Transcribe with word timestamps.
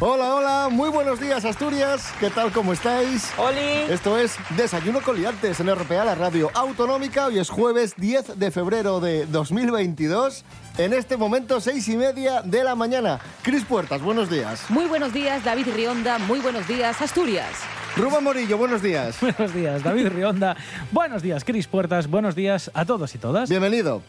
Hola, 0.00 0.32
hola, 0.36 0.68
muy 0.70 0.90
buenos 0.90 1.18
días 1.18 1.44
Asturias, 1.44 2.14
¿qué 2.20 2.30
tal, 2.30 2.52
cómo 2.52 2.72
estáis? 2.72 3.32
¡Oli! 3.36 3.92
Esto 3.92 4.16
es 4.16 4.36
Desayuno 4.56 5.02
con 5.02 5.16
Liantes 5.16 5.58
en 5.58 5.74
RPA, 5.74 6.04
la 6.04 6.14
radio 6.14 6.52
autonómica. 6.54 7.26
Hoy 7.26 7.40
es 7.40 7.50
jueves 7.50 7.94
10 7.96 8.38
de 8.38 8.52
febrero 8.52 9.00
de 9.00 9.26
2022. 9.26 10.44
En 10.76 10.92
este 10.92 11.16
momento, 11.16 11.60
seis 11.60 11.88
y 11.88 11.96
media 11.96 12.42
de 12.42 12.62
la 12.62 12.76
mañana. 12.76 13.18
Cris 13.42 13.64
Puertas, 13.64 14.00
buenos 14.00 14.30
días. 14.30 14.62
Muy 14.68 14.84
buenos 14.84 15.12
días, 15.12 15.42
David 15.42 15.66
Rionda. 15.74 16.18
Muy 16.18 16.38
buenos 16.38 16.68
días, 16.68 17.02
Asturias. 17.02 17.50
Rubén 17.96 18.22
Morillo, 18.22 18.56
buenos 18.56 18.80
días. 18.80 19.16
Buenos 19.20 19.52
días, 19.52 19.82
David 19.82 20.10
Rionda. 20.10 20.56
Buenos 20.92 21.22
días, 21.22 21.42
Cris 21.42 21.66
Puertas. 21.66 22.06
Buenos 22.08 22.36
días 22.36 22.70
a 22.72 22.84
todos 22.84 23.12
y 23.16 23.18
todas. 23.18 23.50
Bienvenido. 23.50 24.02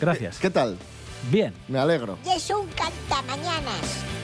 Gracias. 0.00 0.38
¿Qué 0.38 0.48
tal? 0.48 0.78
Bien. 1.30 1.52
Me 1.68 1.78
alegro. 1.78 2.16
Y 2.24 2.30
es 2.30 2.48
un 2.48 2.66
cantamañanas. 2.68 4.23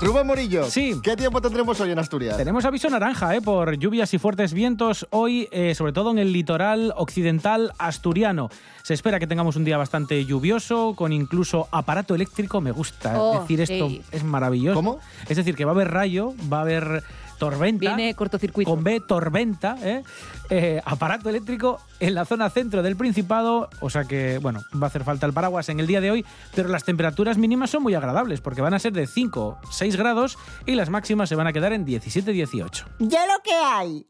Rubén 0.00 0.26
Morillo, 0.26 0.64
Sí. 0.64 0.98
¿qué 1.02 1.14
tiempo 1.14 1.42
tendremos 1.42 1.78
hoy 1.80 1.90
en 1.90 1.98
Asturias? 1.98 2.36
Tenemos 2.38 2.64
aviso 2.64 2.88
naranja 2.88 3.34
¿eh? 3.36 3.42
por 3.42 3.76
lluvias 3.76 4.14
y 4.14 4.18
fuertes 4.18 4.54
vientos 4.54 5.06
hoy, 5.10 5.46
eh, 5.52 5.74
sobre 5.74 5.92
todo 5.92 6.10
en 6.10 6.18
el 6.18 6.32
litoral 6.32 6.94
occidental 6.96 7.72
asturiano. 7.78 8.48
Se 8.82 8.94
espera 8.94 9.18
que 9.18 9.26
tengamos 9.26 9.56
un 9.56 9.64
día 9.64 9.76
bastante 9.76 10.24
lluvioso, 10.24 10.94
con 10.96 11.12
incluso 11.12 11.68
aparato 11.70 12.14
eléctrico. 12.14 12.62
Me 12.62 12.70
gusta 12.72 13.20
Oh, 13.20 13.40
decir 13.40 13.60
esto, 13.60 13.88
sí. 13.88 14.00
es 14.10 14.24
maravilloso. 14.24 14.74
¿Cómo? 14.76 15.00
Es 15.28 15.36
decir, 15.36 15.54
que 15.54 15.66
va 15.66 15.72
a 15.72 15.74
haber 15.74 15.90
rayo, 15.90 16.32
va 16.50 16.58
a 16.58 16.62
haber 16.62 17.04
tormenta. 17.40 17.96
Viene 17.96 18.14
cortocircuito. 18.14 18.70
Con 18.70 18.84
B, 18.84 19.00
tormenta, 19.00 19.76
¿eh? 19.82 20.04
Eh, 20.50 20.80
aparato 20.84 21.28
eléctrico 21.28 21.80
en 21.98 22.14
la 22.14 22.24
zona 22.24 22.50
centro 22.50 22.82
del 22.82 22.96
Principado, 22.96 23.68
o 23.80 23.88
sea 23.90 24.04
que, 24.04 24.38
bueno, 24.38 24.60
va 24.80 24.86
a 24.86 24.88
hacer 24.88 25.02
falta 25.02 25.26
el 25.26 25.32
paraguas 25.32 25.68
en 25.70 25.80
el 25.80 25.86
día 25.86 26.00
de 26.00 26.10
hoy, 26.10 26.24
pero 26.54 26.68
las 26.68 26.84
temperaturas 26.84 27.38
mínimas 27.38 27.70
son 27.70 27.82
muy 27.82 27.94
agradables, 27.94 28.40
porque 28.40 28.60
van 28.60 28.74
a 28.74 28.78
ser 28.78 28.92
de 28.92 29.06
5, 29.06 29.58
6 29.70 29.96
grados 29.96 30.38
y 30.66 30.74
las 30.74 30.90
máximas 30.90 31.28
se 31.28 31.34
van 31.34 31.46
a 31.46 31.52
quedar 31.52 31.72
en 31.72 31.84
17, 31.84 32.30
18. 32.30 32.86
Ya 32.98 33.26
lo 33.26 33.42
que 33.42 33.54
hay. 33.54 34.06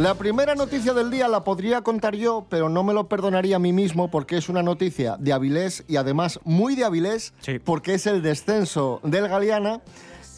La 0.00 0.14
primera 0.14 0.54
noticia 0.54 0.94
del 0.94 1.10
día 1.10 1.28
la 1.28 1.44
podría 1.44 1.82
contar 1.82 2.14
yo, 2.16 2.46
pero 2.48 2.70
no 2.70 2.82
me 2.82 2.94
lo 2.94 3.06
perdonaría 3.06 3.56
a 3.56 3.58
mí 3.58 3.70
mismo 3.74 4.10
porque 4.10 4.38
es 4.38 4.48
una 4.48 4.62
noticia 4.62 5.16
de 5.18 5.34
Avilés 5.34 5.84
y 5.88 5.96
además 5.96 6.40
muy 6.44 6.74
de 6.74 6.84
Avilés, 6.84 7.34
Sí. 7.40 7.58
porque 7.58 7.92
es 7.92 8.06
el 8.06 8.22
descenso 8.22 9.00
del 9.02 9.28
Galeana 9.28 9.82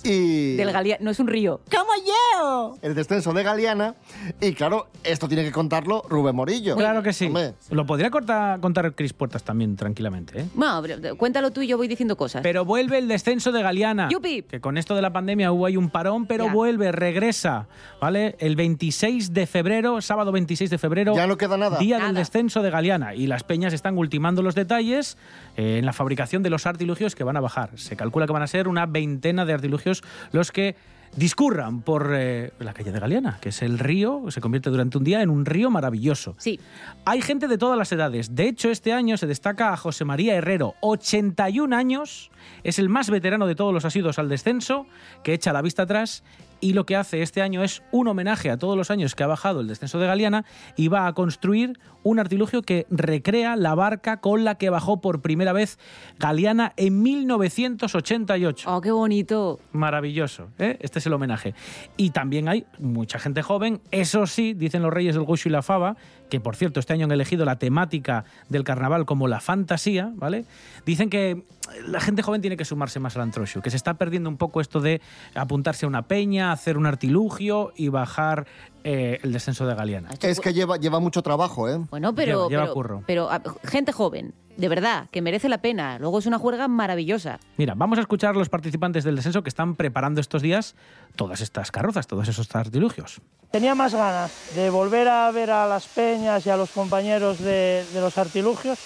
y... 0.05 0.57
Del 0.57 0.73
Galia... 0.73 0.99
No 1.01 1.11
es 1.11 1.19
un 1.21 1.27
río. 1.29 1.61
Como 1.71 1.93
yo. 2.07 2.77
El 2.83 2.95
descenso 2.95 3.33
de 3.33 3.43
Galeana 3.43 3.95
y 4.41 4.53
claro, 4.53 4.89
esto 5.05 5.29
tiene 5.29 5.45
que 5.45 5.53
contarlo 5.53 6.03
Rubén 6.09 6.35
Morillo. 6.37 6.77
Claro 6.77 7.03
que 7.03 7.13
sí. 7.13 7.27
Hombre, 7.27 7.55
Lo 7.71 7.87
podría 7.87 8.11
contar 8.11 8.95
Cris 8.95 9.13
Puertas 9.13 9.43
también 9.43 9.77
tranquilamente, 9.77 10.41
¿eh? 10.41 10.47
No, 10.55 10.83
pero 10.83 11.17
cuéntalo 11.17 11.51
tú 11.51 11.63
y 11.63 11.67
yo 11.67 11.77
voy 11.77 11.89
diciendo 11.89 12.17
cosas. 12.17 12.43
Pero 12.43 12.65
vuelve 12.65 12.99
el 12.99 13.09
descenso 13.09 13.53
de 13.53 13.63
Galeana. 13.63 14.09
¡Yupi! 14.11 14.43
Que 14.43 14.61
con 14.61 14.79
esto 14.79 14.95
de 14.95 15.03
la 15.03 15.13
pandemia 15.13 15.53
hubo 15.53 15.67
ahí 15.67 15.77
un 15.77 15.91
parón, 15.91 16.27
pero 16.27 16.47
Ya. 16.47 16.53
vuelve, 16.53 16.93
regresa, 16.93 17.69
¿vale? 18.01 18.37
El 18.39 18.57
26 18.57 19.33
de 19.33 19.47
febrero, 19.47 20.01
sábado 20.01 20.33
26 20.33 20.71
de 20.71 20.79
febrero. 20.79 21.15
Ya 21.15 21.27
no 21.27 21.37
queda 21.37 21.57
nada. 21.57 21.79
Día 21.79 21.99
del 21.99 22.15
descenso 22.15 22.63
de 22.63 22.71
Galeana. 22.71 23.15
Y 23.15 23.27
las 23.27 23.45
peñas 23.45 23.73
están 23.73 23.97
ultimando 23.99 24.43
los 24.43 24.55
detalles 24.55 25.17
eh, 25.57 25.79
en 25.79 25.87
la 25.87 25.93
fabricación 25.93 26.43
de 26.43 26.51
los 26.51 26.67
artilugios 26.67 27.15
que 27.15 27.25
van 27.25 27.37
a 27.37 27.41
bajar. 27.41 27.71
Se 27.79 27.97
calcula 27.97 28.27
que 28.27 28.33
van 28.33 28.43
a 28.43 28.47
ser 28.47 28.69
una 28.69 28.87
veintena 28.87 29.45
de 29.45 29.53
artilugios 29.53 29.92
los 30.33 30.53
que 30.53 30.75
discurran 31.17 31.83
por 31.83 32.13
eh, 32.15 32.53
la 32.59 32.73
calle 32.73 32.93
de 32.93 33.01
Galeana, 33.01 33.39
que 33.41 33.51
es 33.51 33.63
el 33.63 33.79
río, 33.79 34.25
se 34.31 34.41
convierte 34.41 34.71
durante 34.71 34.99
un 34.99 35.05
día 35.05 35.23
en 35.23 35.31
un 35.31 35.45
río 35.45 35.71
maravilloso. 35.71 36.35
Sí. 36.39 36.59
Hay 37.05 37.21
gente 37.21 37.49
de 37.49 37.59
todas 37.59 37.79
las 37.79 37.93
edades. 37.93 38.35
De 38.35 38.49
hecho, 38.49 38.71
este 38.71 38.93
año 38.93 39.17
se 39.17 39.27
destaca 39.27 39.73
a 39.73 39.77
José 39.77 40.05
María 40.05 40.35
Herrero, 40.35 40.75
81 40.81 41.75
años, 41.77 42.31
es 42.65 42.79
el 42.79 42.89
más 42.89 43.11
veterano 43.11 43.47
de 43.47 43.55
todos 43.55 43.75
los 43.75 43.85
asidos 43.85 44.19
al 44.19 44.29
descenso, 44.29 44.87
que 45.23 45.35
echa 45.35 45.53
la 45.53 45.63
vista 45.63 45.83
atrás 45.83 46.23
y 46.63 46.73
lo 46.75 46.87
que 46.87 46.97
hace 46.97 47.23
este 47.23 47.43
año 47.43 47.63
es 47.63 47.83
un 47.91 48.07
homenaje 48.07 48.49
a 48.49 48.57
todos 48.57 48.77
los 48.77 48.91
años 48.91 49.15
que 49.15 49.25
ha 49.25 49.27
bajado 49.27 49.61
el 49.61 49.67
descenso 49.67 49.99
de 49.99 50.07
Galeana 50.07 50.45
y 50.77 50.89
va 50.89 51.09
a 51.09 51.13
construir 51.13 51.79
un 52.05 52.21
artilugio 52.21 52.63
que 52.63 52.87
recrea 52.89 53.57
la 53.57 53.75
barca 53.75 54.21
con 54.21 54.45
la 54.45 54.55
que 54.55 54.71
bajó 54.71 55.01
por 55.01 55.21
primera 55.21 55.53
vez 55.53 55.79
Galeana 56.19 56.73
en 56.77 57.03
1988. 57.03 58.73
Oh, 58.73 58.81
qué 58.81 58.93
bonito. 58.93 59.59
Maravilloso, 59.73 60.49
¿eh? 60.59 60.79
este 60.81 61.01
es 61.03 61.07
el 61.07 61.13
homenaje. 61.13 61.55
Y 61.97 62.11
también 62.11 62.49
hay 62.49 62.65
mucha 62.79 63.19
gente 63.19 63.43
joven, 63.43 63.81
eso 63.91 64.27
sí, 64.27 64.55
dicen 64.55 64.83
los 64.83 64.93
reyes 64.93 65.15
del 65.15 65.25
Gocho 65.25 65.49
y 65.49 65.53
la 65.53 65.63
Fava, 65.63 65.97
que 66.31 66.41
por 66.41 66.57
cierto 66.57 66.81
este 66.81 66.93
año 66.95 67.05
han 67.05 67.13
elegido 67.13 67.45
la 67.45 67.57
temática 67.59 68.25
del 68.49 68.65
carnaval 68.65 69.05
como 69.05 69.29
la 69.29 69.41
fantasía, 69.41 70.11
¿vale? 70.15 70.45
Dicen 70.87 71.11
que 71.11 71.45
la 71.87 72.01
gente 72.01 72.23
joven 72.23 72.41
tiene 72.41 72.57
que 72.57 72.65
sumarse 72.65 73.01
más 73.01 73.17
al 73.17 73.23
antroxo, 73.23 73.61
que 73.61 73.71
se 73.71 73.77
está 73.77 73.95
perdiendo 73.95 74.31
un 74.31 74.37
poco 74.39 74.61
esto 74.61 74.81
de 74.81 75.01
apuntarse 75.35 75.85
a 75.85 75.89
una 75.89 76.03
peña, 76.09 76.53
hacer 76.53 76.79
un 76.79 76.87
artilugio 76.87 77.73
y 77.77 77.89
bajar 77.89 78.47
eh, 78.85 79.21
el 79.23 79.33
descenso 79.33 79.67
de 79.67 79.75
Galeana. 79.75 80.09
es 80.23 80.41
que 80.41 80.53
lleva, 80.55 80.77
lleva 80.77 81.01
mucho 81.01 81.23
trabajo, 81.23 81.69
¿eh? 81.69 81.79
Bueno, 81.91 82.15
pero, 82.15 82.49
Lleva- 82.49 82.51
lleva 82.51 82.63
pero, 82.65 82.75
curro. 82.75 83.05
pero, 83.07 83.29
gente 83.65 83.93
joven, 83.93 84.35
de 84.57 84.69
verdad, 84.69 85.09
que 85.11 85.23
merece 85.23 85.49
la 85.49 85.59
pena. 85.59 85.99
Luego 85.99 86.19
es 86.19 86.27
una 86.27 86.39
juerga 86.39 86.69
maravillosa. 86.69 87.41
Mira, 87.57 87.75
vamos 87.77 87.99
a 87.99 88.03
escuchar 88.03 88.35
a 88.35 88.39
los 88.39 88.49
participantes 88.49 89.05
del 89.05 89.17
descenso 89.17 89.43
que 89.43 89.49
están 89.49 89.77
preparando 89.77 90.21
estos 90.21 90.43
días 90.43 90.75
todas 91.17 91.41
estas 91.41 91.71
carrozas, 91.71 92.07
todos 92.07 92.29
esos 92.29 92.55
artilugios. 92.55 93.21
Tenía 93.51 93.75
más 93.75 93.95
ganas 93.95 94.33
de 94.55 94.71
volver 94.71 95.09
a 95.09 95.31
ver 95.31 95.51
a 95.51 95.67
las 95.67 95.87
peñas 95.87 96.47
y 96.47 96.51
a 96.51 96.57
los 96.57 96.71
compañeros 96.71 97.39
de, 97.39 97.85
de 97.93 98.01
los 98.01 98.17
artilugios 98.19 98.79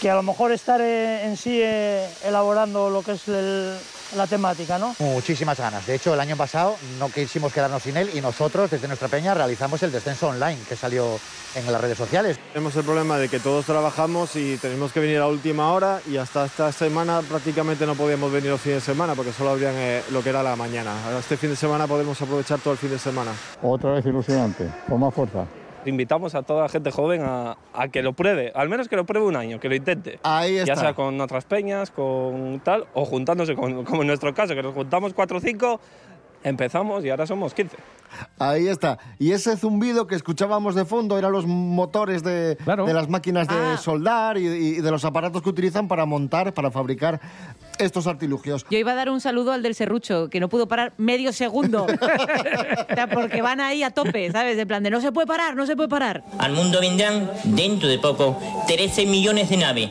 que 0.00 0.10
a 0.10 0.14
lo 0.14 0.22
mejor 0.22 0.52
estar 0.52 0.80
eh, 0.80 1.24
en 1.24 1.36
sí 1.36 1.60
eh, 1.62 2.08
elaborando 2.24 2.88
lo 2.90 3.02
que 3.02 3.12
es 3.12 3.26
el- 3.28 3.76
la 4.16 4.26
temática, 4.26 4.78
¿no? 4.78 4.94
Muchísimas 5.00 5.58
ganas. 5.58 5.86
De 5.86 5.94
hecho, 5.94 6.14
el 6.14 6.20
año 6.20 6.34
pasado 6.34 6.76
no 6.98 7.10
quisimos 7.10 7.52
quedarnos 7.52 7.82
sin 7.82 7.94
él 7.98 8.08
y 8.14 8.22
nosotros, 8.22 8.70
desde 8.70 8.88
nuestra 8.88 9.08
peña, 9.08 9.34
realizamos 9.34 9.82
el 9.82 9.92
descenso 9.92 10.28
online 10.28 10.56
que 10.66 10.76
salió 10.76 11.18
en 11.54 11.70
las 11.70 11.78
redes 11.78 11.98
sociales. 11.98 12.38
Tenemos 12.54 12.74
el 12.76 12.84
problema 12.84 13.18
de 13.18 13.28
que 13.28 13.38
todos 13.38 13.66
trabajamos 13.66 14.34
y 14.36 14.56
tenemos 14.56 14.92
que 14.92 15.00
venir 15.00 15.18
a 15.18 15.26
última 15.26 15.72
hora 15.72 16.00
y 16.08 16.16
hasta 16.16 16.46
esta 16.46 16.72
semana 16.72 17.20
prácticamente 17.20 17.84
no 17.84 17.96
podíamos 17.96 18.32
venir 18.32 18.50
los 18.50 18.60
fines 18.62 18.78
de 18.86 18.92
semana 18.92 19.14
porque 19.14 19.32
solo 19.32 19.50
abrían 19.50 19.74
eh, 19.76 20.02
lo 20.10 20.22
que 20.22 20.30
era 20.30 20.42
la 20.42 20.56
mañana. 20.56 20.94
Ahora 21.04 21.18
este 21.18 21.36
fin 21.36 21.50
de 21.50 21.56
semana 21.56 21.86
podemos 21.86 22.20
aprovechar 22.22 22.60
todo 22.60 22.72
el 22.72 22.78
fin 22.78 22.90
de 22.90 22.98
semana. 22.98 23.32
Otra 23.62 23.90
vez 23.92 24.06
ilusionante, 24.06 24.68
con 24.88 25.00
más 25.00 25.12
fuerza. 25.12 25.44
Invitamos 25.86 26.34
a 26.34 26.42
toda 26.42 26.62
la 26.62 26.68
gente 26.68 26.90
joven 26.90 27.22
a, 27.24 27.56
a 27.72 27.88
que 27.88 28.02
lo 28.02 28.12
pruebe, 28.12 28.52
al 28.54 28.68
menos 28.68 28.88
que 28.88 28.96
lo 28.96 29.04
pruebe 29.06 29.26
un 29.26 29.36
año, 29.36 29.60
que 29.60 29.68
lo 29.68 29.74
intente. 29.74 30.18
Ahí 30.22 30.56
Ya 30.56 30.62
está. 30.62 30.76
sea 30.76 30.94
con 30.94 31.20
otras 31.20 31.44
peñas, 31.44 31.90
con 31.90 32.60
tal, 32.64 32.86
o 32.94 33.04
juntándose, 33.04 33.54
con, 33.54 33.84
como 33.84 34.02
en 34.02 34.08
nuestro 34.08 34.34
caso, 34.34 34.54
que 34.54 34.62
nos 34.62 34.74
juntamos 34.74 35.14
4 35.14 35.38
o 35.38 35.40
5, 35.40 35.80
empezamos 36.44 37.04
y 37.04 37.10
ahora 37.10 37.26
somos 37.26 37.54
15. 37.54 37.76
Ahí 38.38 38.68
está. 38.68 38.98
Y 39.18 39.32
ese 39.32 39.54
zumbido 39.58 40.06
que 40.06 40.14
escuchábamos 40.14 40.74
de 40.74 40.86
fondo 40.86 41.18
eran 41.18 41.30
los 41.30 41.46
motores 41.46 42.22
de, 42.22 42.54
de 42.56 42.92
las 42.94 43.08
máquinas 43.10 43.46
de 43.48 43.54
Ah. 43.54 43.76
soldar 43.76 44.38
y, 44.38 44.46
y 44.46 44.80
de 44.80 44.90
los 44.90 45.04
aparatos 45.04 45.42
que 45.42 45.50
utilizan 45.50 45.88
para 45.88 46.06
montar, 46.06 46.54
para 46.54 46.70
fabricar 46.70 47.20
estos 47.78 48.06
artilugios. 48.06 48.64
Yo 48.70 48.78
iba 48.78 48.92
a 48.92 48.94
dar 48.94 49.10
un 49.10 49.20
saludo 49.20 49.52
al 49.52 49.62
del 49.62 49.74
serrucho, 49.74 50.30
que 50.30 50.40
no 50.40 50.48
pudo 50.48 50.66
parar 50.66 50.94
medio 50.96 51.32
segundo. 51.34 51.84
o 52.90 52.94
sea, 52.94 53.08
porque 53.12 53.42
van 53.42 53.60
ahí 53.60 53.82
a 53.82 53.90
tope, 53.90 54.32
¿sabes? 54.32 54.56
De 54.56 54.66
plan 54.66 54.82
de 54.82 54.90
no 54.90 55.02
se 55.02 55.12
puede 55.12 55.26
parar, 55.26 55.54
no 55.54 55.66
se 55.66 55.76
puede 55.76 55.90
parar. 55.90 56.24
Al 56.38 56.52
mundo 56.52 56.80
vendrán, 56.80 57.30
dentro 57.44 57.88
de 57.90 57.98
poco, 57.98 58.40
13 58.66 59.04
millones 59.04 59.50
de 59.50 59.56
naves. 59.58 59.90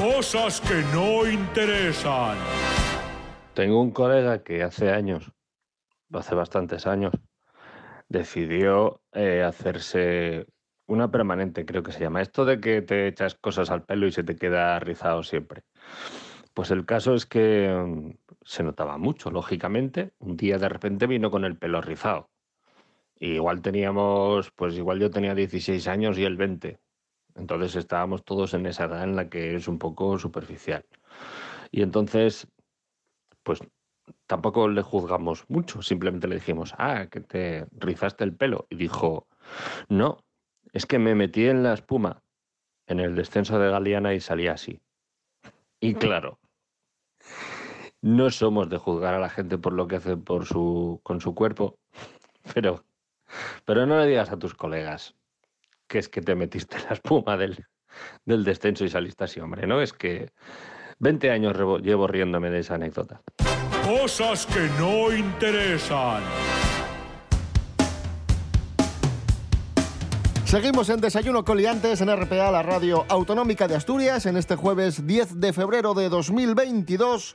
Cosas 0.00 0.60
que 0.62 0.82
no 0.94 1.26
interesan. 1.28 2.36
Tengo 3.54 3.80
un 3.82 3.90
colega 3.90 4.42
que 4.42 4.62
hace 4.62 4.90
años, 4.90 5.30
hace 6.12 6.34
bastantes 6.34 6.86
años, 6.86 7.12
decidió 8.08 9.00
eh, 9.12 9.42
hacerse 9.42 10.46
una 10.86 11.10
permanente, 11.10 11.64
creo 11.64 11.82
que 11.82 11.92
se 11.92 12.00
llama. 12.00 12.22
Esto 12.22 12.44
de 12.44 12.60
que 12.60 12.82
te 12.82 13.06
echas 13.08 13.34
cosas 13.34 13.70
al 13.70 13.84
pelo 13.84 14.06
y 14.06 14.12
se 14.12 14.24
te 14.24 14.36
queda 14.36 14.78
rizado 14.78 15.22
siempre. 15.22 15.62
Pues 16.54 16.70
el 16.70 16.84
caso 16.84 17.14
es 17.14 17.26
que 17.26 17.68
mm, 17.68 18.10
se 18.42 18.62
notaba 18.62 18.98
mucho, 18.98 19.30
lógicamente. 19.30 20.12
Un 20.18 20.36
día 20.36 20.58
de 20.58 20.68
repente 20.68 21.06
vino 21.06 21.30
con 21.30 21.44
el 21.44 21.56
pelo 21.56 21.80
rizado. 21.80 22.30
Igual 23.18 23.62
teníamos, 23.62 24.50
pues 24.52 24.74
igual 24.76 24.98
yo 25.00 25.10
tenía 25.10 25.34
16 25.34 25.86
años 25.88 26.18
y 26.18 26.24
él 26.24 26.36
20. 26.36 26.80
Entonces 27.36 27.76
estábamos 27.76 28.24
todos 28.24 28.54
en 28.54 28.66
esa 28.66 28.84
edad 28.84 29.04
en 29.04 29.16
la 29.16 29.28
que 29.30 29.54
es 29.54 29.68
un 29.68 29.78
poco 29.78 30.18
superficial. 30.18 30.84
Y 31.70 31.82
entonces, 31.82 32.48
pues 33.42 33.60
tampoco 34.26 34.68
le 34.68 34.82
juzgamos 34.82 35.44
mucho, 35.48 35.82
simplemente 35.82 36.28
le 36.28 36.36
dijimos, 36.36 36.74
ah, 36.78 37.06
que 37.10 37.20
te 37.20 37.66
rizaste 37.72 38.24
el 38.24 38.34
pelo. 38.34 38.66
Y 38.70 38.76
dijo, 38.76 39.26
no, 39.88 40.18
es 40.72 40.86
que 40.86 40.98
me 40.98 41.14
metí 41.14 41.46
en 41.46 41.62
la 41.62 41.74
espuma 41.74 42.22
en 42.86 43.00
el 43.00 43.14
descenso 43.14 43.58
de 43.58 43.70
Galeana 43.70 44.14
y 44.14 44.20
salí 44.20 44.48
así. 44.48 44.80
Y 45.80 45.94
claro, 45.94 46.38
no 48.00 48.30
somos 48.30 48.68
de 48.68 48.78
juzgar 48.78 49.14
a 49.14 49.20
la 49.20 49.30
gente 49.30 49.58
por 49.58 49.72
lo 49.72 49.86
que 49.88 49.96
hace 49.96 50.16
por 50.16 50.46
su, 50.46 51.00
con 51.02 51.20
su 51.20 51.34
cuerpo, 51.34 51.78
pero, 52.54 52.84
pero 53.64 53.86
no 53.86 53.98
le 53.98 54.06
digas 54.06 54.30
a 54.30 54.38
tus 54.38 54.54
colegas 54.54 55.14
que 55.88 55.98
es 55.98 56.08
que 56.08 56.22
te 56.22 56.34
metiste 56.34 56.76
en 56.78 56.84
la 56.84 56.92
espuma 56.92 57.36
del, 57.36 57.66
del 58.24 58.44
descenso 58.44 58.84
y 58.84 58.88
saliste 58.88 59.24
así, 59.24 59.40
hombre, 59.40 59.66
¿no? 59.66 59.80
Es 59.80 59.92
que 59.92 60.30
20 61.00 61.30
años 61.30 61.56
llevo 61.82 62.06
riéndome 62.06 62.50
de 62.50 62.60
esa 62.60 62.76
anécdota. 62.76 63.22
Cosas 63.84 64.46
que 64.46 64.68
no 64.78 65.12
interesan. 65.12 66.22
Seguimos 70.44 70.88
en 70.88 71.00
Desayuno 71.00 71.44
Coliantes 71.44 72.00
en 72.00 72.16
RPA, 72.16 72.52
la 72.52 72.62
radio 72.62 73.04
autonómica 73.08 73.66
de 73.66 73.74
Asturias, 73.74 74.26
en 74.26 74.36
este 74.36 74.54
jueves 74.54 75.04
10 75.04 75.40
de 75.40 75.52
febrero 75.52 75.94
de 75.94 76.08
2022. 76.08 77.34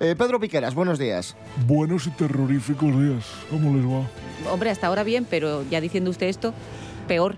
Eh, 0.00 0.14
Pedro 0.18 0.38
Piqueras, 0.38 0.74
buenos 0.74 0.98
días. 0.98 1.36
Buenos 1.66 2.06
y 2.06 2.10
terroríficos 2.10 2.90
días. 3.00 3.24
¿Cómo 3.48 3.74
les 3.74 3.86
va? 3.86 4.52
Hombre, 4.52 4.68
hasta 4.68 4.88
ahora 4.88 5.04
bien, 5.04 5.26
pero 5.28 5.64
ya 5.70 5.80
diciendo 5.80 6.10
usted 6.10 6.26
esto, 6.26 6.52
peor. 7.06 7.36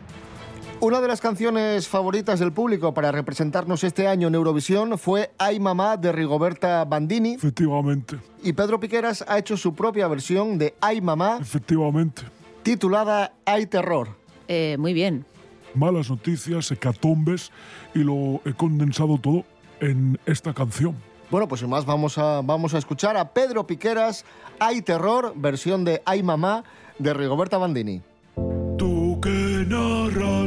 Una 0.83 1.03
de 1.03 1.09
las 1.09 1.21
canciones 1.21 1.89
favoritas 1.89 2.41
del 2.41 2.53
público 2.53 2.95
para 2.95 3.13
representarnos 3.13 3.85
este 3.85 4.09
año 4.09 4.29
en 4.29 4.35
Eurovisión 4.35 4.97
fue 4.97 5.31
Ay 5.37 5.61
Mamá 5.61 5.99
de 5.99 6.11
Rigoberta 6.11 6.87
Bandini. 6.87 7.35
Efectivamente. 7.35 8.17
Y 8.43 8.55
Pedro 8.55 8.81
Piqueras 8.81 9.23
ha 9.29 9.39
hecho 9.39 9.59
su 9.59 9.75
propia 9.75 10.09
versión 10.09 10.57
de 10.57 10.75
Ay 10.81 11.03
Mamá, 11.03 11.37
Efectivamente. 11.39 12.23
titulada 12.63 13.35
Hay 13.45 13.67
Terror. 13.67 14.09
Eh, 14.49 14.77
muy 14.79 14.95
bien. 14.95 15.27
Malas 15.75 16.09
noticias, 16.09 16.71
hecatombes 16.71 17.53
y 17.95 17.99
lo 17.99 18.41
he 18.47 18.55
condensado 18.55 19.19
todo 19.19 19.45
en 19.81 20.19
esta 20.25 20.55
canción. 20.55 20.97
Bueno, 21.31 21.47
pues 21.47 21.61
sin 21.61 21.69
más 21.69 21.85
vamos 21.85 22.17
a, 22.17 22.41
vamos 22.43 22.73
a 22.73 22.79
escuchar 22.79 23.19
a 23.19 23.35
Pedro 23.35 23.67
Piqueras, 23.67 24.25
Hay 24.59 24.81
Terror, 24.81 25.35
versión 25.37 25.85
de 25.85 26.01
Ay 26.07 26.23
Mamá 26.23 26.65
de 26.99 27.13
Rigoberta 27.13 27.59
Bandini. 27.59 28.03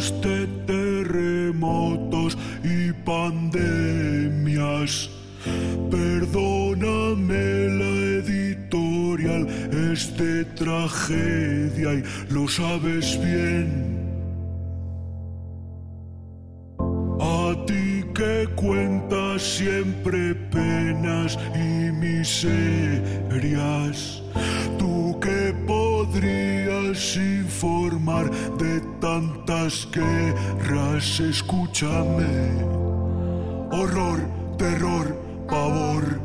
Que 0.03 0.11
narraste 0.11 0.47
terremotos 0.67 2.37
y 2.63 2.91
pandemias, 3.05 5.09
perdóname 5.89 7.69
la 7.79 7.91
editorial, 8.19 9.47
es 9.91 10.01
de 10.17 10.43
tragedia 10.55 11.93
y 11.93 12.03
lo 12.33 12.47
sabes 12.49 13.17
bien. 13.23 13.93
A 17.21 17.55
ti 17.65 18.03
que 18.13 18.49
cuentas 18.55 19.41
siempre 19.41 20.35
penas 20.51 21.39
y 21.55 21.91
miserias, 21.91 22.61
podrías 26.13 27.15
informar 27.15 28.29
de 28.57 28.81
tantas 29.01 29.87
guerras, 29.91 31.19
escúchame. 31.19 32.63
Horror, 33.71 34.19
terror, 34.57 35.17
pavor 35.49 36.19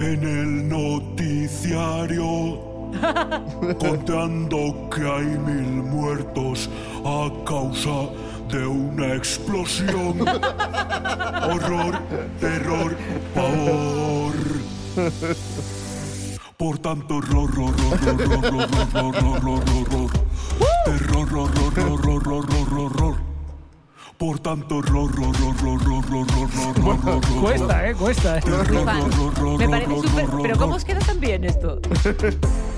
en 0.00 0.22
el 0.22 0.68
noticiario. 0.68 2.60
Contando 3.80 4.88
que 4.94 5.02
hay 5.02 5.26
mil 5.26 5.82
muertos 5.82 6.70
a 7.04 7.28
causa 7.44 8.08
de 8.50 8.66
una 8.66 9.14
explosión. 9.14 10.20
Horror, 11.50 11.98
terror, 12.38 12.96
pavor. 13.34 14.34
Por 16.58 16.78
tanto, 16.78 17.16
horror, 17.16 17.50
horror, 17.50 17.74
horror, 17.76 18.44
horror, 18.44 18.68
horror, 18.94 19.36
horror, 19.46 19.62
horror. 19.76 20.10
Terror, 20.86 21.28
horror, 21.34 21.78
horror, 21.78 22.08
horror, 22.08 22.46
horror, 22.50 22.78
horror. 22.78 23.16
Por 24.16 24.38
tanto, 24.38 24.76
horror, 24.76 25.10
horror, 25.18 25.36
horror, 25.36 25.80
horror, 25.86 26.26
horror, 26.48 26.98
horror. 27.04 27.20
Cuesta, 27.42 27.88
¿eh? 27.88 27.94
Cuesta. 27.94 28.38
¿eh? 28.38 28.42
Fan. 28.42 29.58
Me 29.58 29.68
parece 29.68 30.00
súper... 30.00 30.26
Pero 30.40 30.56
¿cómo 30.56 30.76
os 30.76 30.84
queda 30.86 31.00
tan 31.00 31.20
bien 31.20 31.44
esto? 31.44 31.78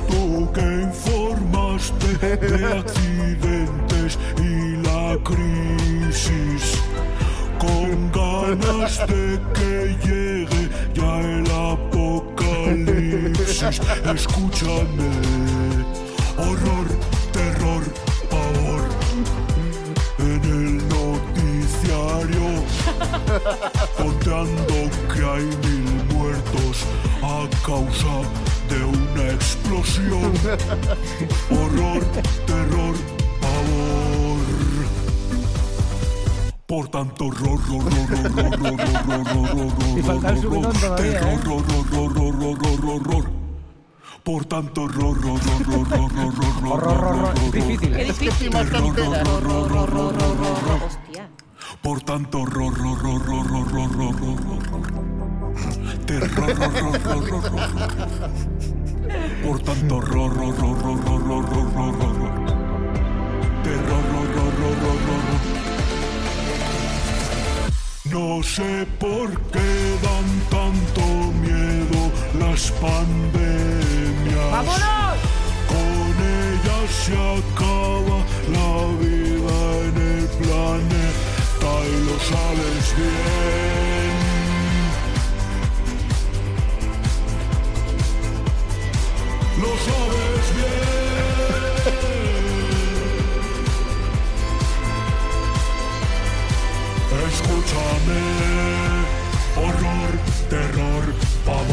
Tú 0.09 0.51
que 0.53 0.83
informaste 0.83 2.19
de 2.19 2.79
accidentes 2.79 4.19
y 4.39 4.77
la 4.83 5.17
crisis, 5.23 6.83
con 7.61 8.11
ganas 8.11 8.99
de 9.07 9.41
que 9.55 9.97
llegue 10.03 10.69
ya 10.95 11.21
el 11.21 11.49
apocalipsis. 12.59 13.81
Escúchame, 14.15 15.11
horror, 16.37 16.87
terror, 17.33 17.83
pavor. 18.31 18.83
En 20.19 20.43
el 20.45 20.89
noticiario, 20.89 22.47
contando 23.97 24.77
que 25.13 25.21
hay 25.25 25.45
mil 25.45 25.89
muertos 26.15 26.85
a 27.23 27.49
causa 27.65 28.23
de 28.69 28.85
una 28.85 29.33
explosión. 29.33 30.33
Horror, 31.51 32.03
terror, 32.47 32.95
Por 36.69 36.87
tanto, 36.91 37.25
horror, 37.29 37.59
horror, 37.71 37.81
horror, 37.81 38.37
horror, 38.37 38.61
horror, 38.61 39.01
horror, 39.09 39.49
horror, 39.57 39.99
Y 39.99 40.03
falta 40.03 40.29
el 40.29 40.39
subidón 40.39 40.73
todavía, 40.75 41.19
¿eh? 41.19 41.35
horror, 41.35 41.65
horror, 41.75 42.19
horror, 42.19 42.45
horror, 42.45 42.91
horror. 42.91 43.25
Por 44.23 44.45
tanto, 44.45 44.83
horror, 44.83 45.17
horror, 45.17 45.41
horror, 45.41 45.87
horror, 45.89 46.35
horror, 46.37 46.73
Horror, 46.73 47.05
horror, 47.07 47.35
es 47.39 47.53
difícil. 47.53 47.95
Qué 47.95 48.03
¿eh? 48.03 48.05
difícil. 48.05 48.51
Terror, 48.51 48.85
horror, 48.85 49.73
horror, 49.73 49.97
horror, 49.97 50.37
horror. 50.43 50.83
Hostia. 50.85 51.31
Por 51.81 52.03
tanto, 52.03 52.41
horror, 52.41 52.75
horror, 52.79 53.31
horror, 53.31 53.67
horror, 53.73 53.97
horror, 53.97 54.43
horror. 54.45 54.83
Terror, 56.05 56.51
horror, 56.51 57.01
horror, 57.07 57.45
horror. 57.47 58.31
Por 59.43 59.59
tanto, 59.61 59.97
horror, 59.97 60.39
horror, 60.39 60.65
horror, 60.65 61.01
horror, 61.09 61.45
horror, 61.49 61.95
horror. 62.05 62.35
Terror, 63.65 64.05
horror, 64.21 64.53
horror, 64.69 65.09
horror. 65.09 65.58
No 68.11 68.43
sé 68.43 68.87
por 68.99 69.29
qué 69.51 69.99
dan 70.03 70.29
tanto 70.49 71.03
miedo 71.43 72.11
las 72.39 72.71
pandemias. 72.73 74.51
¡Vámonos! 74.51 75.19
Con 75.69 76.15
ellas 76.41 76.91
se 77.05 77.13
acaba 77.13 78.19
la 78.57 78.71
vida 79.03 79.59
en 79.89 79.97
el 80.17 80.27
planeta 80.39 81.71
y 81.85 82.05
lo 82.07 82.17
sabes 82.21 82.97
bien. 82.97 83.88
Escúchame, 97.69 98.25
horror, 99.57 100.13
terror, 100.49 101.05
pavor. 101.45 101.69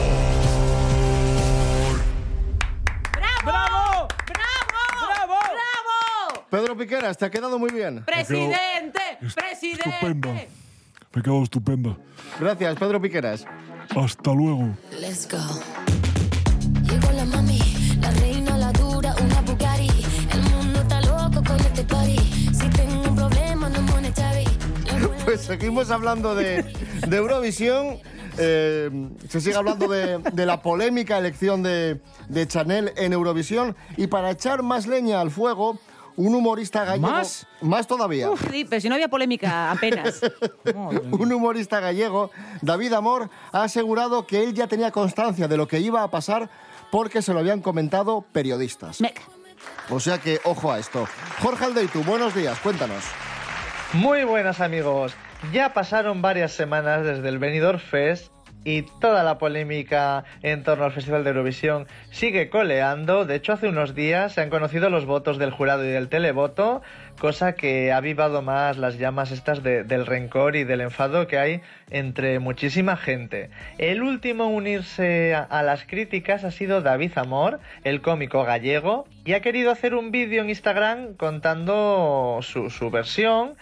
¡Bravo! 3.13 4.07
¡Bravo! 4.27 4.81
¡Bravo! 4.99 6.45
Pedro 6.49 6.75
Piqueras, 6.75 7.17
te 7.17 7.23
ha 7.23 7.31
quedado 7.31 7.57
muy 7.57 7.71
bien. 7.71 8.03
¡Presidente! 8.03 8.99
¡Presidente! 9.35 9.89
Estupenda. 9.89 10.33
Me 10.33 10.49
he 11.15 11.21
quedado 11.21 11.43
estupenda. 11.43 11.97
Gracias, 12.41 12.75
Pedro 12.75 13.01
Piqueras. 13.01 13.45
Hasta 13.95 14.33
luego. 14.33 14.75
Let's 14.99 15.25
go. 15.31 15.37
Seguimos 25.45 25.91
hablando 25.91 26.35
de, 26.35 26.63
de 27.07 27.17
Eurovisión. 27.17 27.99
Eh, 28.37 28.89
se 29.29 29.39
sigue 29.39 29.55
hablando 29.55 29.87
de, 29.87 30.17
de 30.17 30.45
la 30.45 30.61
polémica 30.61 31.17
elección 31.17 31.63
de, 31.63 32.01
de 32.27 32.47
Chanel 32.47 32.91
en 32.97 33.13
Eurovisión. 33.13 33.75
Y 33.97 34.07
para 34.07 34.31
echar 34.31 34.63
más 34.63 34.87
leña 34.87 35.21
al 35.21 35.31
fuego, 35.31 35.79
un 36.17 36.35
humorista 36.35 36.83
gallego. 36.83 37.07
¿Más? 37.07 37.47
Más 37.61 37.87
todavía. 37.87 38.29
Uf, 38.31 38.43
sí, 38.51 38.65
pero 38.65 38.81
si 38.81 38.89
no 38.89 38.95
había 38.95 39.07
polémica 39.07 39.71
apenas. 39.71 40.21
Un 41.11 41.31
humorista 41.31 41.79
gallego, 41.79 42.31
David 42.61 42.93
Amor, 42.93 43.29
ha 43.51 43.63
asegurado 43.63 44.25
que 44.25 44.43
él 44.43 44.53
ya 44.53 44.67
tenía 44.67 44.91
constancia 44.91 45.47
de 45.47 45.57
lo 45.57 45.67
que 45.67 45.79
iba 45.79 46.03
a 46.03 46.09
pasar 46.09 46.49
porque 46.91 47.21
se 47.21 47.33
lo 47.33 47.39
habían 47.39 47.61
comentado 47.61 48.23
periodistas. 48.31 48.99
O 49.89 49.99
sea 49.99 50.19
que, 50.19 50.39
ojo 50.43 50.71
a 50.71 50.79
esto. 50.79 51.07
Jorge 51.41 51.65
Aldeitu, 51.65 52.03
buenos 52.03 52.33
días, 52.33 52.59
cuéntanos. 52.59 53.03
Muy 53.93 54.23
buenas 54.23 54.59
amigos. 54.61 55.13
Ya 55.51 55.73
pasaron 55.73 56.21
varias 56.21 56.51
semanas 56.51 57.05
desde 57.05 57.29
el 57.29 57.39
Benidorm 57.39 57.79
Fest 57.79 58.31
y 58.67 58.81
toda 58.99 59.23
la 59.23 59.37
polémica 59.37 60.23
en 60.41 60.63
torno 60.63 60.85
al 60.85 60.91
Festival 60.91 61.23
de 61.23 61.29
Eurovisión 61.29 61.85
sigue 62.09 62.49
coleando. 62.49 63.23
De 63.25 63.35
hecho, 63.35 63.53
hace 63.53 63.67
unos 63.69 63.93
días 63.93 64.33
se 64.33 64.41
han 64.41 64.49
conocido 64.49 64.89
los 64.89 65.05
votos 65.05 65.37
del 65.37 65.51
jurado 65.51 65.85
y 65.85 65.89
del 65.89 66.09
televoto, 66.09 66.81
cosa 67.19 67.53
que 67.53 67.91
ha 67.91 67.97
avivado 67.97 68.41
más 68.41 68.77
las 68.77 68.97
llamas 68.97 69.31
estas 69.31 69.61
de- 69.61 69.83
del 69.83 70.07
rencor 70.07 70.55
y 70.55 70.63
del 70.63 70.81
enfado 70.81 71.27
que 71.27 71.37
hay 71.37 71.61
entre 71.91 72.39
muchísima 72.39 72.97
gente. 72.97 73.51
El 73.77 74.01
último 74.01 74.45
en 74.47 74.55
unirse 74.55 75.35
a, 75.35 75.43
a 75.43 75.61
las 75.61 75.85
críticas 75.85 76.43
ha 76.43 76.49
sido 76.49 76.81
David 76.81 77.11
Amor, 77.17 77.59
el 77.83 78.01
cómico 78.01 78.43
gallego, 78.45 79.05
y 79.25 79.33
ha 79.33 79.41
querido 79.41 79.69
hacer 79.69 79.93
un 79.93 80.09
vídeo 80.11 80.41
en 80.41 80.49
Instagram 80.49 81.13
contando 81.15 82.39
su, 82.41 82.71
su 82.71 82.89
versión 82.89 83.55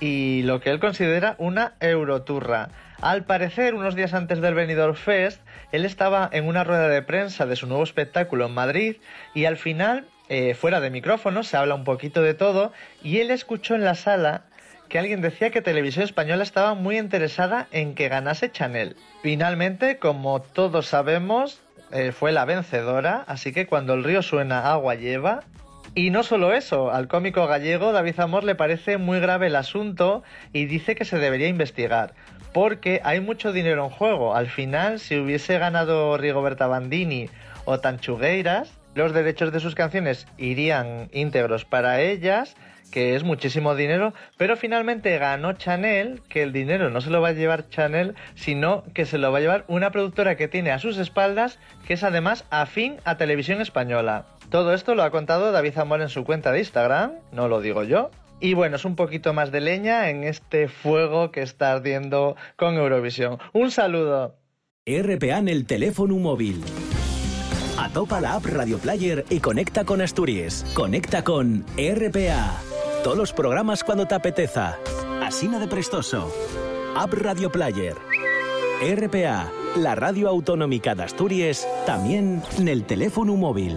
y 0.00 0.42
lo 0.42 0.60
que 0.60 0.70
él 0.70 0.80
considera 0.80 1.36
una 1.38 1.74
euroturra. 1.80 2.70
Al 3.00 3.24
parecer, 3.24 3.74
unos 3.74 3.94
días 3.94 4.14
antes 4.14 4.40
del 4.40 4.54
Benidorm 4.54 4.94
Fest, 4.94 5.40
él 5.72 5.84
estaba 5.84 6.28
en 6.32 6.46
una 6.48 6.64
rueda 6.64 6.88
de 6.88 7.02
prensa 7.02 7.46
de 7.46 7.56
su 7.56 7.66
nuevo 7.66 7.84
espectáculo 7.84 8.46
en 8.46 8.54
Madrid 8.54 8.96
y 9.34 9.44
al 9.44 9.56
final, 9.56 10.06
eh, 10.28 10.54
fuera 10.54 10.80
de 10.80 10.90
micrófono, 10.90 11.42
se 11.42 11.56
habla 11.56 11.74
un 11.74 11.84
poquito 11.84 12.22
de 12.22 12.34
todo 12.34 12.72
y 13.02 13.20
él 13.20 13.30
escuchó 13.30 13.74
en 13.74 13.84
la 13.84 13.94
sala 13.94 14.42
que 14.88 14.98
alguien 14.98 15.22
decía 15.22 15.50
que 15.50 15.62
Televisión 15.62 16.04
Española 16.04 16.42
estaba 16.42 16.74
muy 16.74 16.98
interesada 16.98 17.68
en 17.70 17.94
que 17.94 18.08
ganase 18.08 18.50
Chanel. 18.50 18.96
Finalmente, 19.22 19.98
como 19.98 20.42
todos 20.42 20.88
sabemos, 20.88 21.60
eh, 21.92 22.12
fue 22.12 22.32
la 22.32 22.44
vencedora, 22.44 23.24
así 23.28 23.52
que 23.52 23.66
cuando 23.66 23.94
el 23.94 24.04
río 24.04 24.22
suena, 24.22 24.70
agua 24.70 24.96
lleva. 24.96 25.44
Y 25.94 26.10
no 26.10 26.22
solo 26.22 26.52
eso, 26.52 26.92
al 26.92 27.08
cómico 27.08 27.48
gallego 27.48 27.90
David 27.90 28.20
Amor 28.20 28.44
le 28.44 28.54
parece 28.54 28.96
muy 28.96 29.18
grave 29.18 29.48
el 29.48 29.56
asunto 29.56 30.22
y 30.52 30.66
dice 30.66 30.94
que 30.94 31.04
se 31.04 31.18
debería 31.18 31.48
investigar, 31.48 32.14
porque 32.52 33.00
hay 33.02 33.20
mucho 33.20 33.52
dinero 33.52 33.84
en 33.84 33.90
juego. 33.90 34.36
Al 34.36 34.46
final, 34.46 35.00
si 35.00 35.18
hubiese 35.18 35.58
ganado 35.58 36.16
Rigoberta 36.16 36.68
Bandini 36.68 37.28
o 37.64 37.80
Tanchugueiras, 37.80 38.72
los 38.94 39.12
derechos 39.12 39.52
de 39.52 39.58
sus 39.58 39.74
canciones 39.74 40.28
irían 40.38 41.08
íntegros 41.12 41.64
para 41.64 42.00
ellas, 42.00 42.54
que 42.92 43.16
es 43.16 43.24
muchísimo 43.24 43.74
dinero, 43.74 44.14
pero 44.36 44.56
finalmente 44.56 45.18
ganó 45.18 45.54
Chanel, 45.54 46.22
que 46.28 46.44
el 46.44 46.52
dinero 46.52 46.90
no 46.90 47.00
se 47.00 47.10
lo 47.10 47.20
va 47.20 47.28
a 47.28 47.32
llevar 47.32 47.68
Chanel, 47.68 48.14
sino 48.36 48.84
que 48.94 49.06
se 49.06 49.18
lo 49.18 49.32
va 49.32 49.38
a 49.38 49.40
llevar 49.40 49.64
una 49.66 49.90
productora 49.90 50.36
que 50.36 50.46
tiene 50.46 50.70
a 50.70 50.78
sus 50.78 50.98
espaldas, 50.98 51.58
que 51.84 51.94
es 51.94 52.04
además 52.04 52.44
afín 52.50 52.98
a 53.04 53.16
Televisión 53.16 53.60
Española. 53.60 54.26
Todo 54.50 54.74
esto 54.74 54.96
lo 54.96 55.04
ha 55.04 55.10
contado 55.10 55.52
David 55.52 55.74
Zamora 55.74 56.02
en 56.02 56.08
su 56.08 56.24
cuenta 56.24 56.50
de 56.50 56.58
Instagram, 56.58 57.12
no 57.30 57.46
lo 57.46 57.60
digo 57.60 57.84
yo. 57.84 58.10
Y 58.40 58.54
bueno, 58.54 58.76
es 58.76 58.84
un 58.84 58.96
poquito 58.96 59.32
más 59.32 59.52
de 59.52 59.60
leña 59.60 60.10
en 60.10 60.24
este 60.24 60.66
fuego 60.66 61.30
que 61.30 61.42
está 61.42 61.72
ardiendo 61.72 62.36
con 62.56 62.74
Eurovisión. 62.74 63.38
Un 63.52 63.70
saludo. 63.70 64.34
RPA 64.86 65.38
en 65.38 65.48
el 65.48 65.66
teléfono 65.66 66.16
móvil. 66.16 66.64
Atopa 67.78 68.20
la 68.20 68.34
app 68.34 68.46
Radio 68.46 68.78
Player 68.78 69.24
y 69.30 69.38
conecta 69.38 69.84
con 69.84 70.00
Asturias. 70.00 70.64
Conecta 70.74 71.22
con 71.22 71.64
RPA. 71.76 72.60
Todos 73.04 73.16
los 73.16 73.32
programas 73.32 73.84
cuando 73.84 74.06
te 74.06 74.16
apeteza. 74.16 74.78
Asina 75.22 75.60
de 75.60 75.68
prestoso. 75.68 76.32
App 76.96 77.12
Radio 77.12 77.52
Player. 77.52 77.94
RPA, 78.82 79.52
la 79.76 79.94
radio 79.94 80.28
autonómica 80.28 80.94
de 80.94 81.04
Asturias, 81.04 81.68
también 81.86 82.42
en 82.58 82.68
el 82.68 82.84
teléfono 82.84 83.36
móvil. 83.36 83.76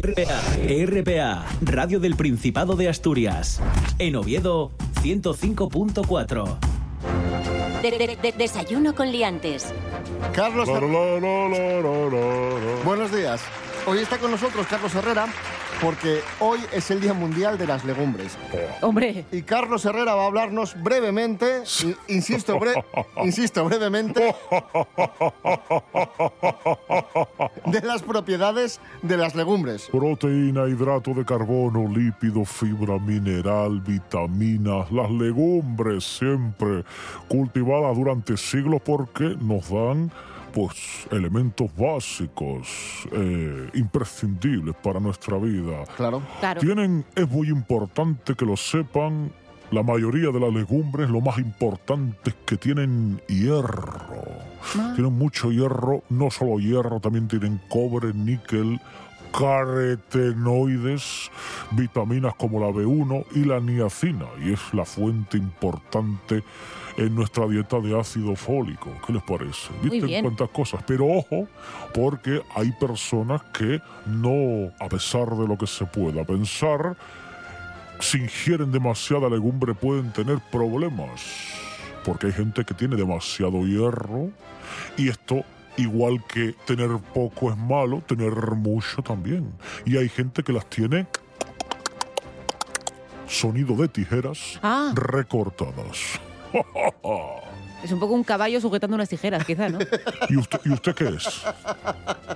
RPA, 0.00 0.40
RPA, 0.86 1.44
Radio 1.60 2.00
del 2.00 2.16
Principado 2.16 2.76
de 2.76 2.88
Asturias. 2.88 3.60
En 3.98 4.16
Oviedo, 4.16 4.72
105.4. 5.02 6.56
De- 7.82 7.90
de- 7.90 8.16
de- 8.16 8.32
desayuno 8.32 8.94
con 8.94 9.12
liantes. 9.12 9.66
Carlos 10.32 10.66
Buenos 12.84 13.14
días. 13.14 13.42
Hoy 13.86 13.98
está 13.98 14.16
con 14.16 14.30
nosotros 14.30 14.66
Carlos 14.66 14.94
Herrera 14.94 15.26
porque 15.82 16.20
hoy 16.40 16.60
es 16.72 16.90
el 16.90 17.00
Día 17.00 17.12
Mundial 17.12 17.58
de 17.58 17.66
las 17.66 17.84
Legumbres. 17.84 18.38
Hombre. 18.80 19.24
Y 19.32 19.42
Carlos 19.42 19.84
Herrera 19.84 20.14
va 20.14 20.22
a 20.24 20.26
hablarnos 20.26 20.80
brevemente, 20.82 21.62
insisto, 22.08 22.58
bre- 22.58 22.84
insisto, 23.24 23.64
brevemente, 23.64 24.34
de 27.66 27.80
las 27.82 28.02
propiedades 28.02 28.80
de 29.02 29.16
las 29.16 29.34
legumbres. 29.34 29.88
Proteína, 29.90 30.68
hidrato 30.68 31.12
de 31.14 31.24
carbono, 31.24 31.88
lípido, 31.88 32.44
fibra, 32.44 32.98
mineral, 32.98 33.80
vitaminas, 33.80 34.90
las 34.92 35.10
legumbres 35.10 36.04
siempre 36.04 36.84
cultivadas 37.28 37.96
durante 37.96 38.36
siglos 38.36 38.80
porque 38.84 39.36
nos 39.40 39.68
dan 39.68 40.10
pues 40.52 41.06
elementos 41.10 41.70
básicos 41.76 42.68
eh, 43.12 43.70
imprescindibles 43.74 44.74
para 44.82 45.00
nuestra 45.00 45.38
vida. 45.38 45.84
Claro. 45.96 46.22
Claro. 46.40 46.60
Tienen, 46.60 47.04
es 47.14 47.28
muy 47.28 47.48
importante 47.48 48.34
que 48.34 48.44
lo 48.44 48.56
sepan, 48.56 49.32
la 49.72 49.82
mayoría 49.82 50.30
de 50.30 50.38
las 50.38 50.52
legumbres, 50.52 51.08
lo 51.08 51.22
más 51.22 51.38
importante 51.38 52.30
es 52.30 52.36
que 52.44 52.56
tienen 52.58 53.20
hierro. 53.26 54.22
Tienen 54.94 55.14
mucho 55.14 55.50
hierro, 55.50 56.02
no 56.10 56.30
solo 56.30 56.58
hierro, 56.58 57.00
también 57.00 57.26
tienen 57.26 57.60
cobre, 57.68 58.12
níquel, 58.12 58.80
carotenoides, 59.32 61.30
vitaminas 61.72 62.34
como 62.36 62.60
la 62.60 62.68
B1 62.68 63.26
y 63.34 63.44
la 63.44 63.60
niacina, 63.60 64.26
y 64.44 64.52
es 64.52 64.60
la 64.72 64.84
fuente 64.84 65.38
importante 65.38 66.42
en 66.96 67.14
nuestra 67.14 67.46
dieta 67.46 67.80
de 67.80 67.98
ácido 67.98 68.36
fólico. 68.36 68.90
¿Qué 69.06 69.12
les 69.12 69.22
parece? 69.22 69.70
¿Viste 69.82 70.20
cuántas 70.20 70.50
cosas? 70.50 70.82
Pero 70.86 71.06
ojo, 71.06 71.48
porque 71.94 72.42
hay 72.54 72.70
personas 72.72 73.42
que 73.52 73.80
no, 74.06 74.70
a 74.78 74.88
pesar 74.88 75.30
de 75.30 75.48
lo 75.48 75.56
que 75.56 75.66
se 75.66 75.86
pueda 75.86 76.24
pensar, 76.24 76.96
si 78.00 78.18
ingieren 78.18 78.72
demasiada 78.72 79.28
legumbre 79.28 79.74
pueden 79.74 80.12
tener 80.12 80.38
problemas. 80.50 81.22
Porque 82.04 82.26
hay 82.26 82.32
gente 82.32 82.64
que 82.64 82.74
tiene 82.74 82.96
demasiado 82.96 83.64
hierro 83.64 84.30
y 84.96 85.08
esto, 85.08 85.44
igual 85.76 86.22
que 86.26 86.54
tener 86.66 86.90
poco 87.14 87.50
es 87.50 87.56
malo, 87.56 88.02
tener 88.06 88.32
mucho 88.52 89.02
también. 89.02 89.52
Y 89.84 89.96
hay 89.96 90.08
gente 90.08 90.42
que 90.42 90.52
las 90.52 90.66
tiene 90.66 91.06
sonido 93.26 93.74
de 93.76 93.88
tijeras 93.88 94.58
Ah. 94.62 94.92
recortadas. 94.94 96.20
Es 97.82 97.90
un 97.90 97.98
poco 97.98 98.14
un 98.14 98.22
caballo 98.24 98.60
sujetando 98.60 98.94
unas 98.94 99.08
tijeras, 99.08 99.44
quizá, 99.44 99.68
¿no? 99.68 99.78
¿Y 100.28 100.36
usted, 100.36 100.60
¿y 100.64 100.70
usted 100.72 100.94
qué 100.94 101.08
es? 101.08 101.42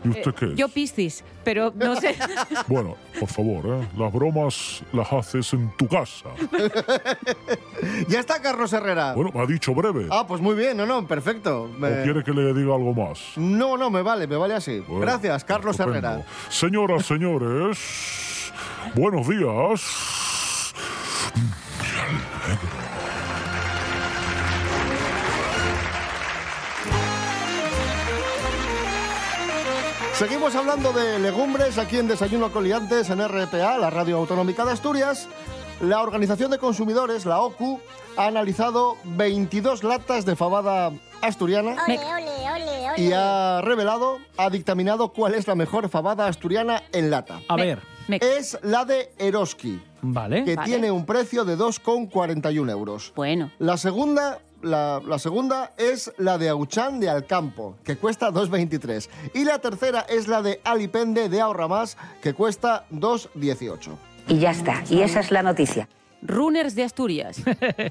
¿Y 0.04 0.08
usted 0.08 0.34
qué 0.34 0.44
es? 0.46 0.50
Eh, 0.52 0.54
Yo 0.56 0.68
Piscis, 0.68 1.22
pero 1.44 1.72
no 1.76 1.94
sé. 2.00 2.16
Bueno, 2.66 2.96
por 3.20 3.28
favor, 3.28 3.64
¿eh? 3.66 3.88
las 3.96 4.12
bromas 4.12 4.82
las 4.92 5.12
haces 5.12 5.52
en 5.52 5.70
tu 5.76 5.86
casa. 5.88 6.30
Ya 8.08 8.20
está 8.20 8.40
Carlos 8.40 8.72
Herrera. 8.72 9.12
Bueno, 9.14 9.30
me 9.34 9.40
ha 9.42 9.46
dicho 9.46 9.74
breve. 9.74 10.06
Ah, 10.10 10.26
pues 10.26 10.40
muy 10.40 10.54
bien, 10.54 10.76
no, 10.76 10.86
no, 10.86 11.06
perfecto. 11.06 11.68
Me- 11.78 12.00
¿O 12.00 12.02
quiere 12.04 12.24
que 12.24 12.32
le 12.32 12.52
diga 12.54 12.74
algo 12.74 12.92
más? 12.94 13.20
No, 13.36 13.76
no, 13.76 13.90
me 13.90 14.02
vale, 14.02 14.26
me 14.26 14.36
vale 14.36 14.54
así. 14.54 14.80
Bueno, 14.80 15.00
Gracias, 15.02 15.44
Carlos 15.44 15.78
estupendo. 15.78 16.08
Herrera. 16.08 16.24
Señoras, 16.48 17.06
señores, 17.06 18.52
buenos 18.94 19.28
días. 19.28 19.80
Seguimos 30.18 30.54
hablando 30.54 30.92
de 30.92 31.18
legumbres 31.18 31.76
aquí 31.78 31.98
en 31.98 32.08
Desayuno 32.08 32.50
Coliantes 32.50 33.10
en 33.10 33.20
RPA, 33.26 33.76
la 33.78 33.90
Radio 33.90 34.16
Autonómica 34.16 34.64
de 34.64 34.72
Asturias. 34.72 35.28
La 35.82 36.00
Organización 36.00 36.50
de 36.50 36.58
Consumidores, 36.58 37.26
la 37.26 37.40
OCU, 37.40 37.80
ha 38.16 38.26
analizado 38.28 38.96
22 39.04 39.84
latas 39.84 40.24
de 40.24 40.34
fabada 40.34 40.90
asturiana 41.20 41.76
Ole, 41.86 41.98
ole, 41.98 42.50
ole, 42.50 42.90
ole. 42.92 43.02
y 43.02 43.12
ha 43.12 43.60
revelado, 43.62 44.16
ha 44.38 44.48
dictaminado 44.48 45.12
cuál 45.12 45.34
es 45.34 45.46
la 45.46 45.54
mejor 45.54 45.90
fabada 45.90 46.28
asturiana 46.28 46.82
en 46.92 47.10
lata. 47.10 47.40
A 47.48 47.56
ver. 47.56 47.82
Es 48.08 48.56
la 48.62 48.86
de 48.86 49.12
Eroski, 49.18 49.82
Vale. 50.00 50.44
que 50.44 50.54
Vale. 50.54 50.66
tiene 50.66 50.90
un 50.90 51.04
precio 51.04 51.44
de 51.44 51.58
2,41 51.58 52.70
euros. 52.70 53.12
Bueno. 53.14 53.50
La 53.58 53.76
segunda, 53.76 54.38
la, 54.66 55.18
segunda 55.18 55.72
es 55.78 56.12
la 56.18 56.38
de 56.38 56.48
Auchan 56.48 57.00
de 57.00 57.08
Alcampo, 57.08 57.76
que 57.84 57.96
cuesta 57.96 58.30
2,23. 58.30 59.08
Y 59.34 59.44
la 59.44 59.58
tercera 59.58 60.00
es 60.08 60.28
la 60.28 60.42
de 60.42 60.60
Alipende 60.64 61.28
de 61.28 61.40
Ahorra 61.40 61.68
Más, 61.68 61.96
que 62.20 62.34
cuesta 62.34 62.86
2,18. 62.92 63.96
Y 64.28 64.38
ya 64.38 64.50
está. 64.50 64.82
Y 64.90 65.02
esa 65.02 65.20
es 65.20 65.30
la 65.30 65.42
noticia. 65.42 65.88
Runners 66.22 66.74
de 66.74 66.82
Asturias. 66.84 67.42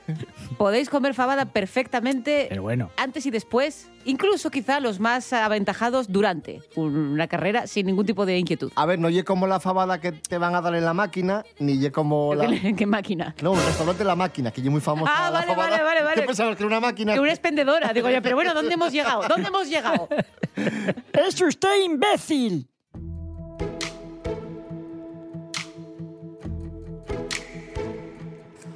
Podéis 0.58 0.90
comer 0.90 1.14
fabada 1.14 1.46
perfectamente 1.46 2.48
Pero 2.50 2.62
bueno. 2.64 2.90
antes 2.98 3.26
y 3.26 3.32
después, 3.32 3.90
incluso 4.06 4.50
quizá 4.52 4.80
los 4.80 5.00
más 5.00 5.32
aventajados 5.34 6.08
durante 6.12 6.62
una 6.76 7.28
carrera 7.28 7.68
sin 7.68 7.86
ningún 7.86 8.06
tipo 8.06 8.26
de 8.26 8.38
inquietud. 8.38 8.72
A 8.76 8.86
ver, 8.86 9.00
no 9.00 9.10
ye 9.10 9.24
como 9.24 9.48
la 9.48 9.60
fabada 9.60 10.00
que 10.02 10.12
te 10.12 10.38
van 10.38 10.56
a 10.56 10.62
dar 10.62 10.76
en 10.76 10.86
la 10.86 10.94
máquina, 10.94 11.44
ni 11.60 11.78
ye 11.80 11.92
como 11.92 12.36
la... 12.36 12.48
¿Qué, 12.48 12.76
qué 12.78 12.86
máquina? 12.86 13.36
No, 13.42 13.54
el 13.54 13.66
restaurante 13.66 14.04
La 14.04 14.16
Máquina, 14.16 14.52
que 14.52 14.62
es 14.62 14.68
muy 14.68 14.82
famosa 14.82 15.12
Ah, 15.16 15.30
la 15.32 15.40
vale, 15.40 15.48
fabada. 15.54 15.70
vale, 15.72 15.84
vale, 15.84 16.04
vale. 16.04 16.22
¿Qué 16.22 16.28
pensabas 16.28 16.56
que 16.56 16.64
era 16.64 16.68
una 16.68 16.80
máquina? 16.80 17.14
Que 17.14 17.20
una 17.20 17.32
expendedora. 17.32 17.94
Digo 17.94 18.10
yo, 18.10 18.22
pero 18.22 18.36
bueno, 18.36 18.54
¿dónde 18.54 18.74
hemos 18.74 18.92
llegado? 18.92 19.24
¿Dónde 19.28 19.48
hemos 19.48 19.70
llegado? 19.70 20.08
¡Es 21.14 21.42
usted 21.42 21.84
imbécil! 21.86 22.68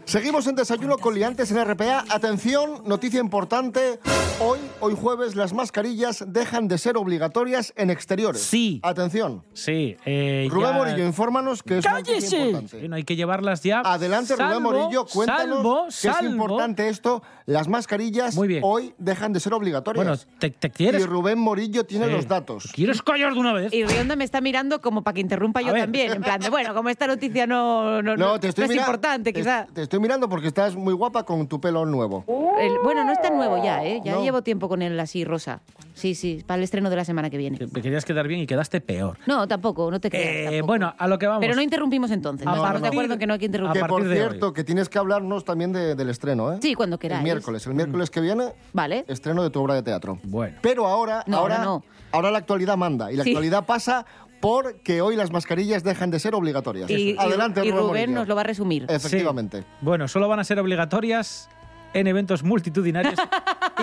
Seguimos 0.09 0.47
en 0.47 0.55
Desayuno 0.55 0.97
con 0.97 1.13
Liantes 1.13 1.51
en 1.51 1.63
RPA. 1.63 2.03
Atención, 2.09 2.81
noticia 2.85 3.19
importante. 3.19 3.99
Hoy, 4.39 4.57
hoy 4.79 4.95
jueves, 4.99 5.35
las 5.35 5.53
mascarillas 5.53 6.23
dejan 6.27 6.67
de 6.67 6.79
ser 6.79 6.97
obligatorias 6.97 7.73
en 7.75 7.91
exteriores. 7.91 8.41
Sí. 8.41 8.79
Atención. 8.81 9.43
Sí. 9.53 9.97
eh, 10.05 10.47
Rubén 10.49 10.71
ya- 10.71 10.77
Morillo, 10.77 11.05
infórmanos 11.05 11.61
que 11.61 11.77
es 11.77 11.85
una 11.85 11.95
noticia 11.99 12.39
importante. 12.43 12.79
Bueno, 12.79 12.95
hay 12.95 13.03
que 13.03 13.15
llevarlas 13.15 13.61
ya. 13.61 13.81
Adelante, 13.85 14.33
Rubén 14.35 14.47
Salvo- 14.49 14.61
Morillo, 14.61 15.05
cuéntanos 15.05 15.59
salvo- 15.59 15.87
que 16.01 16.25
es 16.25 16.31
importante 16.31 16.89
esto. 16.89 17.21
Las 17.45 17.67
mascarillas 17.67 18.35
hoy 18.63 18.93
dejan 18.97 19.31
de 19.31 19.39
ser 19.39 19.53
obligatorias. 19.53 20.05
Bueno, 20.05 20.19
te, 20.39 20.49
te 20.49 20.71
quieres. 20.71 21.03
Y 21.03 21.05
Rubén 21.05 21.37
Morillo 21.37 21.83
tiene 21.85 22.05
Sí. 22.07 22.11
los 22.11 22.27
datos. 22.27 22.69
¿Quieres 22.73 23.03
callar 23.03 23.33
de 23.35 23.39
una 23.39 23.53
vez? 23.53 23.71
Y 23.73 23.83
Rionda 23.85 24.15
me 24.15 24.23
está 24.23 24.41
mirando 24.41 24.81
como 24.81 25.03
para 25.03 25.13
que 25.13 25.21
interrumpa 25.21 25.61
yo 25.61 25.71
también. 25.73 26.13
En 26.13 26.23
plan 26.23 26.39
de, 26.39 26.49
bueno, 26.49 26.73
como 26.73 26.89
esta 26.89 27.05
noticia 27.05 27.45
no, 27.45 28.01
no, 28.01 28.17
No, 28.17 28.39
te 28.39 28.47
estoy 28.47 28.63
es 28.63 28.69
mira- 28.71 28.81
importante, 28.81 29.31
te- 29.33 29.39
quizá. 29.39 29.67
Te 29.71 29.83
estoy 29.83 29.98
mirando 29.99 30.27
porque 30.29 30.47
estás 30.47 30.75
muy 30.75 30.93
guapa 30.93 31.23
con 31.23 31.47
tu 31.47 31.59
pelo 31.61 31.85
nuevo. 31.85 32.23
El- 32.59 32.79
bueno, 32.83 33.03
no 33.03 33.11
es 33.11 33.21
tan 33.21 33.35
nuevo 33.37 33.63
ya, 33.63 33.83
¿eh? 33.85 34.01
Ya 34.03 34.13
No. 34.13 34.23
llevo 34.23 34.41
tiempo 34.41 34.67
con 34.69 34.81
él 34.81 34.99
así 34.99 35.23
rosa. 35.25 35.61
Sí, 35.93 36.15
sí, 36.15 36.43
para 36.45 36.57
el 36.59 36.63
estreno 36.63 36.89
de 36.89 36.95
la 36.95 37.03
semana 37.05 37.29
que 37.29 37.37
viene. 37.37 37.57
Te 37.57 37.81
querías 37.81 38.05
quedar 38.05 38.27
bien 38.27 38.39
y 38.41 38.47
quedaste 38.47 38.79
peor. 38.81 39.17
No, 39.27 39.47
tampoco, 39.47 39.89
no 39.91 39.99
te 39.99 40.09
creas. 40.09 40.27
Eh, 40.27 40.43
tampoco. 40.45 40.67
bueno, 40.67 40.93
a 40.97 41.07
lo 41.07 41.19
que 41.19 41.27
vamos. 41.27 41.41
Pero 41.41 41.55
no 41.55 41.61
interrumpimos 41.61 42.11
entonces. 42.11 42.47
A 42.47 42.51
¿no? 42.51 42.55
Estamos 42.57 42.75
de 42.81 42.87
partir- 42.87 42.97
acuerdo 42.97 43.13
en 43.13 43.19
que 43.19 43.27
no 43.27 43.33
hay 43.33 43.39
que 43.39 43.45
interrumpir. 43.45 43.81
Que 43.81 43.87
por 43.87 44.03
cierto, 44.03 44.53
que 44.53 44.63
tienes 44.63 44.87
que 44.89 44.97
hablarnos 44.97 45.43
también 45.45 45.73
de- 45.73 45.95
del 45.95 46.09
estreno, 46.09 46.53
¿eh? 46.53 46.59
Sí, 46.61 46.73
cuando 46.75 46.97
queráis. 46.99 47.19
El 47.19 47.23
miércoles. 47.25 47.65
El 47.67 47.73
miércoles 47.75 48.09
que 48.09 48.21
viene, 48.21 48.53
Vale. 48.73 49.03
estreno 49.07 49.43
de 49.43 49.49
tu 49.49 49.61
obra 49.61 49.73
de 49.73 49.83
teatro. 49.83 50.19
Bueno. 50.23 50.57
Pero 50.61 50.85
ahora, 50.87 51.23
No, 51.27 51.37
ahora, 51.37 51.55
ahora 51.57 51.65
no. 51.65 51.83
ahora 52.11 52.31
la 52.31 52.37
actualidad 52.37 52.77
manda. 52.77 53.11
Y 53.11 53.15
la 53.17 53.23
Sí. 53.23 53.31
actualidad 53.31 53.65
pasa 53.65 54.05
porque 54.41 55.01
hoy 55.01 55.15
las 55.15 55.31
mascarillas 55.31 55.83
dejan 55.83 56.11
de 56.11 56.19
ser 56.19 56.35
obligatorias. 56.35 56.89
Y, 56.89 57.15
Adelante, 57.17 57.65
y 57.65 57.71
Rubén 57.71 57.81
Rubén 57.83 57.87
Morillo. 57.87 58.19
nos 58.19 58.27
lo 58.27 58.35
va 58.35 58.41
a 58.41 58.45
resumir. 58.45 58.85
Efectivamente. 58.89 59.61
Sí. 59.61 59.65
Bueno, 59.81 60.07
solo 60.07 60.27
van 60.27 60.39
a 60.39 60.43
ser 60.43 60.59
obligatorias 60.59 61.49
en 61.93 62.07
eventos 62.07 62.43
multitudinarios 62.43 63.19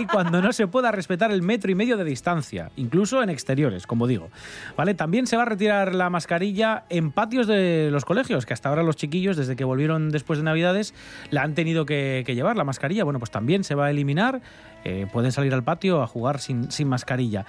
y 0.00 0.06
cuando 0.06 0.42
no 0.42 0.52
se 0.52 0.66
pueda 0.66 0.92
respetar 0.92 1.30
el 1.30 1.42
metro 1.42 1.70
y 1.70 1.74
medio 1.74 1.96
de 1.96 2.04
distancia, 2.04 2.70
incluso 2.76 3.22
en 3.22 3.30
exteriores, 3.30 3.86
como 3.86 4.06
digo. 4.06 4.28
¿Vale? 4.76 4.94
También 4.94 5.26
se 5.26 5.36
va 5.36 5.42
a 5.42 5.46
retirar 5.46 5.94
la 5.94 6.10
mascarilla 6.10 6.84
en 6.88 7.12
patios 7.12 7.46
de 7.46 7.88
los 7.90 8.04
colegios, 8.04 8.46
que 8.46 8.52
hasta 8.54 8.68
ahora 8.68 8.82
los 8.82 8.96
chiquillos, 8.96 9.36
desde 9.36 9.56
que 9.56 9.64
volvieron 9.64 10.10
después 10.10 10.38
de 10.38 10.44
Navidades, 10.44 10.94
la 11.30 11.42
han 11.42 11.54
tenido 11.54 11.86
que, 11.86 12.22
que 12.26 12.34
llevar, 12.34 12.56
la 12.56 12.64
mascarilla. 12.64 13.04
Bueno, 13.04 13.18
pues 13.18 13.30
también 13.30 13.64
se 13.64 13.74
va 13.74 13.86
a 13.86 13.90
eliminar. 13.90 14.40
eh, 14.84 15.06
pueden 15.12 15.32
salir 15.32 15.52
al 15.52 15.64
patio 15.64 16.00
a 16.00 16.06
jugar 16.06 16.38
sin, 16.38 16.70
sin 16.70 16.86
mascarilla. 16.86 17.44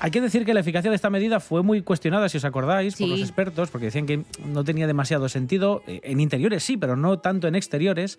Hay 0.00 0.10
que 0.10 0.20
decir 0.20 0.44
que 0.44 0.52
la 0.52 0.60
eficacia 0.60 0.90
de 0.90 0.96
esta 0.96 1.08
medida 1.08 1.40
fue 1.40 1.62
muy 1.62 1.80
cuestionada, 1.80 2.28
si 2.28 2.36
os 2.36 2.44
acordáis, 2.44 2.96
por 2.96 3.08
los 3.08 3.20
expertos, 3.20 3.70
porque 3.70 3.86
decían 3.86 4.04
que 4.04 4.24
no 4.44 4.64
tenía 4.64 4.86
demasiado 4.86 5.30
sentido. 5.30 5.82
Eh, 5.86 6.00
En 6.04 6.20
interiores 6.20 6.62
sí, 6.62 6.76
pero 6.76 6.94
no 6.96 7.18
tanto 7.20 7.48
en 7.48 7.54
exteriores. 7.54 8.18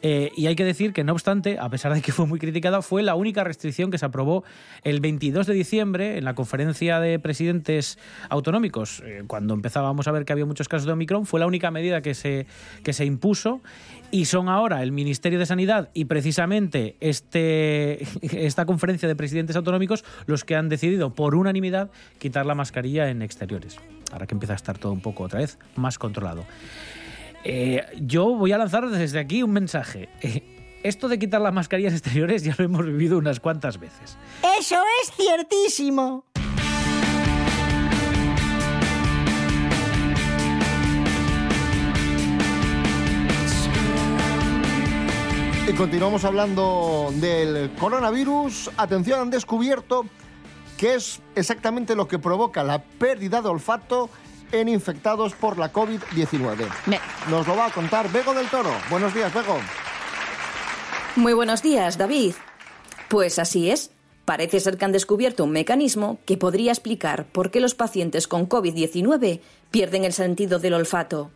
Eh, 0.00 0.30
y 0.36 0.46
hay 0.46 0.56
que 0.56 0.64
decir 0.64 0.94
que, 0.94 1.04
no 1.04 1.12
obstante, 1.18 1.58
a 1.58 1.68
pesar 1.68 1.92
de 1.92 2.00
que 2.00 2.12
fue 2.12 2.26
muy 2.26 2.38
criticada, 2.38 2.80
fue 2.80 3.02
la 3.02 3.16
única 3.16 3.42
restricción 3.42 3.90
que 3.90 3.98
se 3.98 4.06
aprobó 4.06 4.44
el 4.84 5.00
22 5.00 5.48
de 5.48 5.54
diciembre 5.54 6.16
en 6.16 6.24
la 6.24 6.34
conferencia 6.34 7.00
de 7.00 7.18
presidentes 7.18 7.98
autonómicos, 8.30 9.02
eh, 9.04 9.24
cuando 9.26 9.54
empezábamos 9.54 10.06
a 10.06 10.12
ver 10.12 10.24
que 10.24 10.32
había 10.32 10.46
muchos 10.46 10.68
casos 10.68 10.86
de 10.86 10.92
Omicron, 10.92 11.26
fue 11.26 11.40
la 11.40 11.46
única 11.46 11.72
medida 11.72 12.02
que 12.02 12.14
se, 12.14 12.46
que 12.84 12.92
se 12.92 13.04
impuso 13.04 13.60
y 14.12 14.26
son 14.26 14.48
ahora 14.48 14.82
el 14.82 14.92
Ministerio 14.92 15.40
de 15.40 15.46
Sanidad 15.46 15.90
y 15.92 16.04
precisamente 16.04 16.96
este, 17.00 18.04
esta 18.22 18.64
conferencia 18.64 19.08
de 19.08 19.16
presidentes 19.16 19.56
autonómicos 19.56 20.04
los 20.26 20.44
que 20.44 20.54
han 20.54 20.68
decidido 20.68 21.14
por 21.14 21.34
unanimidad 21.34 21.90
quitar 22.18 22.46
la 22.46 22.54
mascarilla 22.54 23.10
en 23.10 23.22
exteriores. 23.22 23.76
Ahora 24.12 24.26
que 24.26 24.34
empieza 24.34 24.52
a 24.52 24.56
estar 24.56 24.78
todo 24.78 24.92
un 24.92 25.00
poco 25.00 25.24
otra 25.24 25.40
vez 25.40 25.58
más 25.74 25.98
controlado. 25.98 26.44
Eh, 27.44 27.84
yo 28.00 28.34
voy 28.36 28.52
a 28.52 28.58
lanzar 28.58 28.88
desde 28.88 29.18
aquí 29.18 29.42
un 29.42 29.50
mensaje. 29.50 30.08
esto 30.82 31.08
de 31.08 31.18
quitar 31.18 31.40
las 31.40 31.52
mascarillas 31.52 31.92
exteriores 31.92 32.42
ya 32.44 32.54
lo 32.56 32.64
hemos 32.64 32.84
vivido 32.84 33.18
unas 33.18 33.40
cuantas 33.40 33.78
veces. 33.78 34.16
Eso 34.58 34.76
es 35.02 35.12
ciertísimo. 35.12 36.24
Y 45.66 45.72
continuamos 45.74 46.24
hablando 46.24 47.10
del 47.16 47.70
coronavirus. 47.78 48.70
Atención, 48.78 49.20
han 49.20 49.30
descubierto 49.30 50.06
que 50.78 50.94
es 50.94 51.20
exactamente 51.34 51.94
lo 51.94 52.08
que 52.08 52.18
provoca 52.18 52.64
la 52.64 52.82
pérdida 52.82 53.42
de 53.42 53.48
olfato 53.48 54.08
en 54.50 54.68
infectados 54.70 55.34
por 55.34 55.58
la 55.58 55.70
COVID-19. 55.70 56.66
Nos 57.28 57.46
lo 57.46 57.54
va 57.54 57.66
a 57.66 57.70
contar 57.70 58.10
Bego 58.10 58.32
del 58.32 58.48
Toro. 58.48 58.70
Buenos 58.88 59.12
días, 59.12 59.32
Bego. 59.34 59.58
Muy 61.16 61.32
buenos 61.32 61.62
días, 61.62 61.98
David. 61.98 62.34
Pues 63.08 63.38
así 63.38 63.70
es. 63.70 63.90
Parece 64.24 64.60
ser 64.60 64.76
que 64.76 64.84
han 64.84 64.92
descubierto 64.92 65.44
un 65.44 65.50
mecanismo 65.50 66.18
que 66.26 66.36
podría 66.36 66.70
explicar 66.70 67.26
por 67.26 67.50
qué 67.50 67.60
los 67.60 67.74
pacientes 67.74 68.28
con 68.28 68.48
COVID-19 68.48 69.40
pierden 69.70 70.04
el 70.04 70.12
sentido 70.12 70.58
del 70.58 70.74
olfato. 70.74 71.30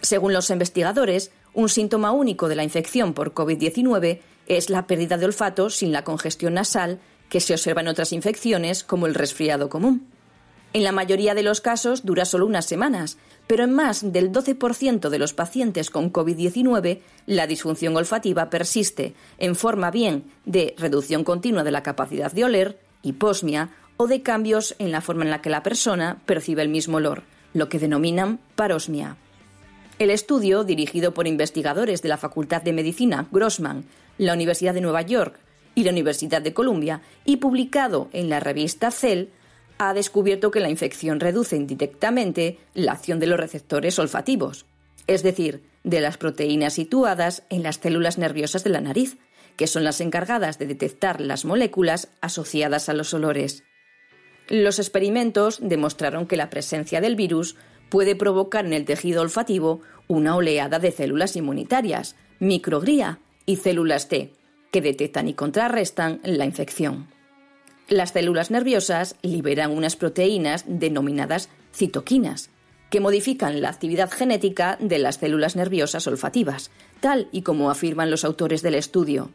Según 0.00 0.32
los 0.32 0.50
investigadores, 0.50 1.30
un 1.52 1.68
síntoma 1.68 2.12
único 2.12 2.48
de 2.48 2.56
la 2.56 2.64
infección 2.64 3.12
por 3.12 3.34
COVID-19 3.34 4.20
es 4.46 4.70
la 4.70 4.86
pérdida 4.86 5.18
de 5.18 5.26
olfato 5.26 5.70
sin 5.70 5.92
la 5.92 6.04
congestión 6.04 6.54
nasal 6.54 7.00
que 7.28 7.40
se 7.40 7.54
observa 7.54 7.82
en 7.82 7.88
otras 7.88 8.12
infecciones 8.12 8.82
como 8.82 9.06
el 9.06 9.14
resfriado 9.14 9.68
común. 9.68 10.08
En 10.72 10.84
la 10.84 10.92
mayoría 10.92 11.34
de 11.34 11.42
los 11.42 11.60
casos 11.60 12.04
dura 12.04 12.24
solo 12.24 12.46
unas 12.46 12.66
semanas, 12.66 13.18
pero 13.46 13.64
en 13.64 13.72
más 13.72 14.12
del 14.12 14.32
12% 14.32 15.08
de 15.08 15.18
los 15.18 15.32
pacientes 15.32 15.90
con 15.90 16.12
COVID-19 16.12 17.00
la 17.26 17.46
disfunción 17.46 17.96
olfativa 17.96 18.50
persiste 18.50 19.14
en 19.38 19.54
forma 19.54 19.90
bien 19.90 20.24
de 20.44 20.74
reducción 20.78 21.24
continua 21.24 21.64
de 21.64 21.70
la 21.70 21.82
capacidad 21.82 22.32
de 22.32 22.44
oler, 22.44 22.78
hiposmia 23.02 23.70
o 23.96 24.06
de 24.06 24.22
cambios 24.22 24.74
en 24.78 24.92
la 24.92 25.00
forma 25.00 25.24
en 25.24 25.30
la 25.30 25.42
que 25.42 25.50
la 25.50 25.62
persona 25.62 26.20
percibe 26.26 26.62
el 26.62 26.68
mismo 26.68 26.98
olor, 26.98 27.22
lo 27.54 27.68
que 27.68 27.78
denominan 27.78 28.38
parosmia. 28.54 29.16
El 29.98 30.10
estudio, 30.10 30.64
dirigido 30.64 31.14
por 31.14 31.26
investigadores 31.26 32.02
de 32.02 32.10
la 32.10 32.18
Facultad 32.18 32.62
de 32.62 32.74
Medicina 32.74 33.26
Grossman, 33.30 33.84
la 34.18 34.34
Universidad 34.34 34.74
de 34.74 34.82
Nueva 34.82 35.02
York 35.02 35.38
y 35.74 35.84
la 35.84 35.92
Universidad 35.92 36.42
de 36.42 36.52
Columbia, 36.52 37.00
y 37.24 37.36
publicado 37.36 38.08
en 38.12 38.28
la 38.28 38.40
revista 38.40 38.90
Cell, 38.90 39.28
ha 39.78 39.94
descubierto 39.94 40.50
que 40.50 40.60
la 40.60 40.70
infección 40.70 41.20
reduce 41.20 41.56
indirectamente 41.56 42.58
la 42.74 42.92
acción 42.92 43.20
de 43.20 43.26
los 43.26 43.38
receptores 43.38 43.98
olfativos, 43.98 44.66
es 45.06 45.22
decir, 45.22 45.62
de 45.84 46.00
las 46.00 46.18
proteínas 46.18 46.74
situadas 46.74 47.44
en 47.50 47.62
las 47.62 47.76
células 47.76 48.18
nerviosas 48.18 48.64
de 48.64 48.70
la 48.70 48.80
nariz, 48.80 49.18
que 49.56 49.66
son 49.66 49.84
las 49.84 50.00
encargadas 50.00 50.58
de 50.58 50.66
detectar 50.66 51.20
las 51.20 51.44
moléculas 51.44 52.08
asociadas 52.20 52.88
a 52.88 52.94
los 52.94 53.14
olores. 53.14 53.64
Los 54.48 54.78
experimentos 54.78 55.58
demostraron 55.62 56.26
que 56.26 56.36
la 56.36 56.50
presencia 56.50 57.00
del 57.00 57.16
virus 57.16 57.56
puede 57.88 58.16
provocar 58.16 58.66
en 58.66 58.72
el 58.72 58.84
tejido 58.84 59.22
olfativo 59.22 59.80
una 60.08 60.36
oleada 60.36 60.78
de 60.78 60.92
células 60.92 61.36
inmunitarias, 61.36 62.16
microglia 62.38 63.20
y 63.44 63.56
células 63.56 64.08
T, 64.08 64.32
que 64.70 64.80
detectan 64.80 65.28
y 65.28 65.34
contrarrestan 65.34 66.20
la 66.22 66.44
infección. 66.44 67.08
Las 67.88 68.10
células 68.10 68.50
nerviosas 68.50 69.14
liberan 69.22 69.70
unas 69.70 69.94
proteínas 69.94 70.64
denominadas 70.66 71.48
citoquinas, 71.72 72.50
que 72.90 73.00
modifican 73.00 73.60
la 73.60 73.68
actividad 73.68 74.10
genética 74.10 74.76
de 74.80 74.98
las 74.98 75.16
células 75.16 75.54
nerviosas 75.54 76.06
olfativas, 76.08 76.70
tal 77.00 77.28
y 77.30 77.42
como 77.42 77.70
afirman 77.70 78.10
los 78.10 78.24
autores 78.24 78.62
del 78.62 78.74
estudio. 78.74 79.30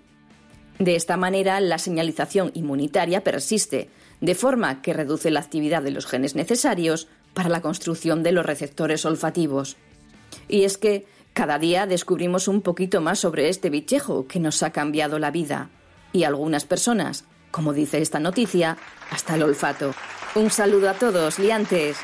De 0.79 0.95
esta 0.95 1.15
manera, 1.15 1.61
la 1.61 1.77
señalización 1.77 2.51
inmunitaria 2.53 3.23
persiste, 3.23 3.89
de 4.19 4.35
forma 4.35 4.81
que 4.81 4.93
reduce 4.93 5.31
la 5.31 5.39
actividad 5.39 5.81
de 5.81 5.91
los 5.91 6.05
genes 6.05 6.35
necesarios 6.35 7.07
para 7.33 7.49
la 7.49 7.61
construcción 7.61 8.23
de 8.23 8.33
los 8.33 8.45
receptores 8.45 9.05
olfativos. 9.05 9.77
Y 10.49 10.63
es 10.63 10.77
que 10.77 11.05
cada 11.33 11.59
día 11.59 11.85
descubrimos 11.87 12.47
un 12.49 12.61
poquito 12.61 12.99
más 12.99 13.19
sobre 13.19 13.47
este 13.47 13.69
bichejo 13.69 14.27
que 14.27 14.39
nos 14.39 14.63
ha 14.63 14.71
cambiado 14.71 15.19
la 15.19 15.31
vida. 15.31 15.69
Y 16.13 16.23
algunas 16.23 16.65
personas, 16.65 17.25
como 17.51 17.73
dice 17.73 18.01
esta 18.01 18.19
noticia, 18.19 18.77
hasta 19.11 19.35
el 19.35 19.43
olfato. 19.43 19.93
Un 20.35 20.49
saludo 20.49 20.89
a 20.89 20.93
todos, 20.93 21.37
liantes. 21.39 21.97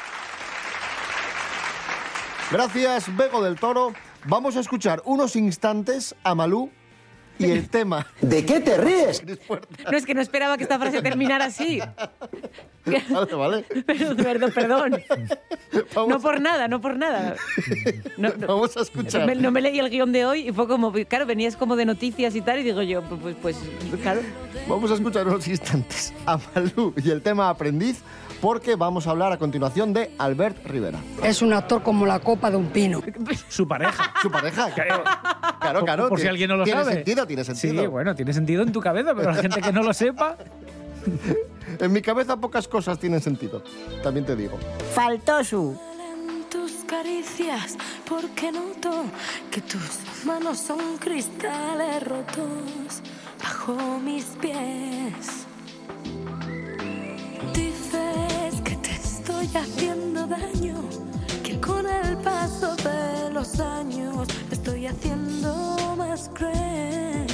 Gracias, 2.51 3.15
Bego 3.15 3.43
del 3.43 3.59
Toro. 3.59 3.93
Vamos 4.25 4.57
a 4.57 4.59
escuchar 4.59 5.01
unos 5.05 5.35
instantes 5.35 6.15
a 6.23 6.35
Malú 6.35 6.71
y 7.39 7.45
el 7.51 7.69
tema. 7.69 8.07
¿De 8.21 8.45
qué 8.45 8.59
te 8.59 8.77
ríes? 8.77 9.23
No 9.91 9.97
es 9.97 10.05
que 10.05 10.13
no 10.13 10.21
esperaba 10.21 10.57
que 10.57 10.63
esta 10.63 10.77
frase 10.79 11.01
terminara 11.01 11.45
así. 11.45 11.79
Vale, 13.09 13.33
vale. 13.35 13.63
Perdón, 13.85 14.17
perdón, 14.17 14.51
perdón. 14.53 15.01
No 16.07 16.19
por 16.21 16.39
nada, 16.39 16.67
no 16.67 16.79
por 16.79 16.97
nada. 16.97 17.35
No, 18.17 18.29
no. 18.37 18.47
Vamos 18.47 18.77
a 18.77 18.81
escuchar. 18.81 19.25
Me- 19.25 19.35
no 19.35 19.51
me 19.51 19.61
leí 19.61 19.79
el 19.79 19.89
guion 19.89 20.11
de 20.11 20.25
hoy 20.25 20.49
y 20.49 20.51
fue 20.53 20.67
como, 20.67 20.91
claro, 20.93 21.25
venías 21.25 21.55
como 21.57 21.75
de 21.75 21.85
noticias 21.85 22.35
y 22.35 22.41
tal, 22.41 22.59
y 22.59 22.63
digo 22.63 22.81
yo, 22.81 23.01
pues, 23.03 23.35
pues 23.41 23.57
claro. 24.01 24.21
Vamos 24.67 24.89
a 24.91 24.95
escuchar 24.95 25.27
unos 25.27 25.47
instantes 25.47 26.13
a 26.25 26.37
Malú 26.55 26.93
y 27.03 27.09
el 27.09 27.21
tema 27.21 27.49
aprendiz 27.49 28.01
porque 28.41 28.75
vamos 28.75 29.07
a 29.07 29.11
hablar 29.11 29.31
a 29.31 29.37
continuación 29.37 29.93
de 29.93 30.11
Albert 30.17 30.65
Rivera. 30.65 30.99
Es 31.23 31.41
un 31.41 31.53
actor 31.53 31.81
como 31.83 32.05
la 32.05 32.19
copa 32.19 32.51
de 32.51 32.57
un 32.57 32.67
pino. 32.67 33.01
Su 33.49 33.67
pareja. 33.67 34.13
Su 34.21 34.29
pareja. 34.31 34.69
Claro, 34.71 35.03
claro. 35.59 35.83
claro. 35.85 36.09
Por 36.09 36.19
si 36.19 36.23
tiene- 36.23 36.29
alguien 36.31 36.49
no 36.49 36.57
lo 36.57 36.63
tiene 36.63 36.81
sabe. 36.83 36.93
sentido, 36.95 37.25
tiene 37.27 37.43
sentido. 37.43 37.81
Sí, 37.81 37.87
bueno, 37.87 38.15
tiene 38.15 38.33
sentido 38.33 38.63
en 38.63 38.71
tu 38.71 38.79
cabeza, 38.79 39.13
pero 39.15 39.31
la 39.31 39.41
gente 39.41 39.61
que 39.61 39.71
no 39.73 39.83
lo 39.83 39.93
sepa. 39.93 40.37
En 41.79 41.91
mi 41.91 42.01
cabeza 42.01 42.37
pocas 42.37 42.67
cosas 42.67 42.97
tienen 42.97 43.21
sentido, 43.21 43.61
también 44.01 44.25
te 44.25 44.35
digo. 44.35 44.57
Faltó 44.93 45.43
su. 45.43 45.77
tus 46.49 46.71
caricias 46.87 47.77
porque 48.07 48.51
noto 48.51 49.03
que 49.51 49.61
tus 49.61 49.99
manos 50.25 50.57
son 50.59 50.97
cristales 50.97 52.03
rotos 52.03 53.01
bajo 53.43 53.99
mis 53.99 54.23
pies. 54.41 55.46
Haciendo 59.55 60.27
daño, 60.27 60.75
que 61.43 61.59
con 61.59 61.85
el 61.87 62.17
paso 62.17 62.75
de 62.77 63.31
los 63.31 63.59
años 63.59 64.27
me 64.49 64.53
estoy 64.55 64.87
haciendo 64.87 65.95
más 65.97 66.29
cruel. 66.33 67.27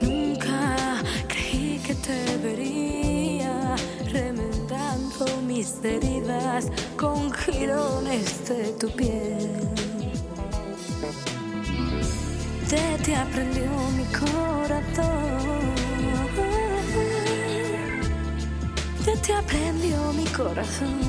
Nunca 0.00 1.02
creí 1.28 1.80
que 1.86 1.94
te 1.94 2.36
vería 2.38 3.76
remendando 4.12 5.26
mis 5.46 5.74
heridas 5.82 6.66
con 6.96 7.32
jirones 7.32 8.48
de 8.48 8.64
tu 8.80 8.90
piel. 8.90 9.68
Ya 12.68 12.96
te 13.04 13.14
aprendió 13.14 13.70
mi 13.96 14.04
corazón. 14.06 15.95
Te 19.26 19.34
aprendió 19.34 20.12
mi 20.12 20.24
corazón. 20.26 21.00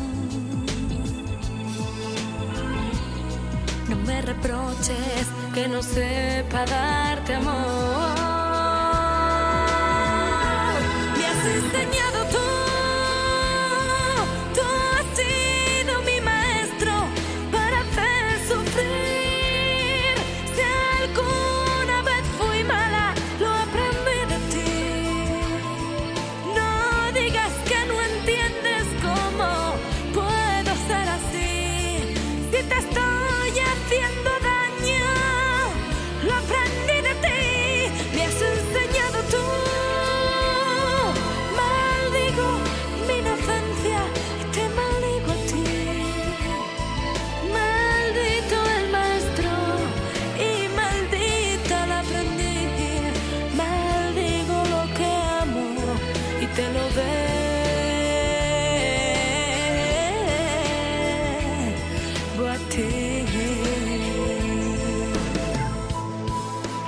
No 3.88 3.96
me 3.96 4.22
reproches 4.24 5.28
que 5.54 5.68
no 5.68 5.84
sepa 5.84 6.66
darte 6.66 7.36
amor. 7.36 7.54
Me 11.16 11.26
has 11.28 11.46
enseñado 11.46 12.07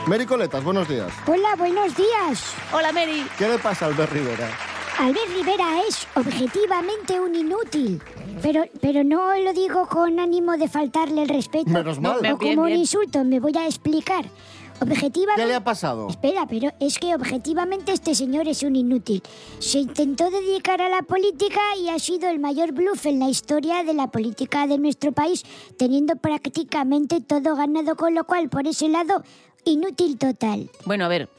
Mary 0.10 0.26
Coletas, 0.26 0.64
buenos 0.64 0.88
días. 0.88 1.12
Hola, 1.28 1.56
buenos 1.56 1.96
días. 1.96 2.56
Hola, 2.74 2.92
Mary. 2.92 3.28
¿Qué 3.38 3.48
le 3.48 3.60
pasa 3.60 3.86
a 3.86 3.90
Albert 3.90 4.12
Rivera? 4.12 4.50
Albert 4.98 5.30
Rivera 5.36 5.82
es 5.88 6.08
objetivamente 6.16 7.20
un 7.20 7.36
inútil. 7.36 8.02
Pero, 8.42 8.64
pero 8.82 9.04
no 9.04 9.38
lo 9.38 9.54
digo 9.54 9.88
con 9.88 10.20
ánimo 10.20 10.58
de 10.58 10.68
faltarle 10.68 11.22
el 11.22 11.30
respeto. 11.30 11.70
Menos 11.70 12.00
mal. 12.00 12.18
O 12.18 12.22
Bien, 12.22 12.38
como 12.38 12.64
un 12.64 12.72
insulto, 12.72 13.24
me 13.24 13.40
voy 13.40 13.56
a 13.56 13.68
explicar. 13.68 14.26
Objetivamente... 14.82 15.42
¿Qué 15.42 15.48
le 15.48 15.56
ha 15.56 15.64
pasado? 15.64 16.08
Espera, 16.08 16.46
pero 16.48 16.72
es 16.80 17.00
que 17.00 17.14
objetivamente 17.14 17.92
este 17.92 18.16
señor 18.16 18.48
es 18.48 18.64
un 18.64 18.76
inútil. 18.76 19.22
Se 19.60 19.80
intentó 19.80 20.30
dedicar 20.30 20.82
a 20.82 20.90
la 20.90 21.02
política 21.02 21.60
y 21.82 21.90
ha 21.90 22.00
sido 22.00 22.30
el 22.30 22.40
mayor 22.40 22.72
bluff 22.72 23.06
en 23.06 23.20
la 23.20 23.30
historia 23.30 23.84
de 23.84 23.94
la 23.94 24.08
política 24.08 24.68
de 24.68 24.78
nuestro 24.78 25.12
país, 25.12 25.44
teniendo 25.78 26.16
prácticamente 26.16 27.22
todo 27.22 27.56
ganado, 27.56 27.96
con 27.96 28.16
lo 28.16 28.24
cual, 28.24 28.50
por 28.50 28.68
ese 28.68 28.88
lado, 28.88 29.24
inútil 29.66 30.18
total. 30.18 30.70
Bueno, 30.86 31.06
a 31.06 31.08
ver, 31.08 31.30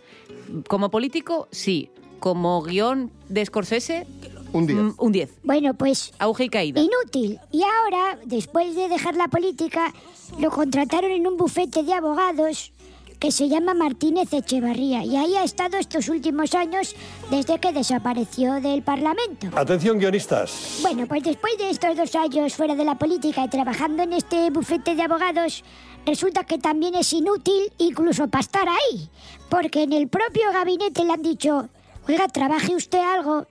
como 0.69 0.91
político, 0.91 1.49
sí. 1.51 1.91
Como 2.19 2.63
guion 2.63 3.11
de 3.31 3.47
Scorsese, 3.47 4.07
un 4.53 4.67
10. 4.67 4.79
un 4.99 5.13
10. 5.13 5.31
Bueno, 5.43 5.73
pues... 5.73 6.13
Auge 6.19 6.45
y 6.45 6.49
caída. 6.51 6.79
Inútil. 6.79 7.41
Y 7.51 7.63
ahora, 7.63 8.19
después 8.27 8.77
de 8.77 8.91
dejar 8.91 9.17
la 9.17 9.29
política, 9.29 9.95
lo 10.39 10.51
contrataron 10.51 11.13
en 11.13 11.27
un 11.27 11.39
bufete 11.39 11.83
de 11.83 11.95
abogados 11.95 12.73
que 13.21 13.31
se 13.31 13.49
llama 13.49 13.75
Martínez 13.75 14.33
Echevarría. 14.33 15.05
Y 15.05 15.15
ahí 15.17 15.37
ha 15.37 15.45
estado 15.45 15.77
estos 15.77 16.09
últimos 16.09 16.55
años 16.55 16.97
desde 17.31 17.61
que 17.61 17.73
desapareció 17.73 18.61
del 18.61 18.83
Parlamento. 18.83 19.49
Atención 19.55 19.99
guionistas. 19.99 20.79
Bueno, 20.81 21.07
pues 21.07 21.23
después 21.23 21.57
de 21.59 21.69
estos 21.69 21.97
dos 21.97 22.15
años 22.15 22.55
fuera 22.55 22.75
de 22.75 22.85
la 22.85 22.97
política 22.97 23.45
y 23.45 23.49
trabajando 23.49 24.03
en 24.03 24.15
este 24.15 24.51
bufete 24.51 24.95
de 24.95 25.03
abogados, 25.03 25.63
resulta 26.07 26.45
que 26.45 26.59
también 26.59 26.95
es 26.95 27.13
inútil 27.13 27.71
incluso 27.77 28.27
para 28.29 28.41
estar 28.41 28.69
ahí. 28.69 29.09
Porque 29.51 29.83
en 29.83 29.93
el 29.93 30.09
propio 30.09 30.51
gabinete 30.53 31.05
le 31.05 31.13
han 31.13 31.23
dicho, 31.23 31.69
oiga, 32.09 32.27
trabaje 32.29 32.75
usted 32.75 33.01
algo, 33.01 33.47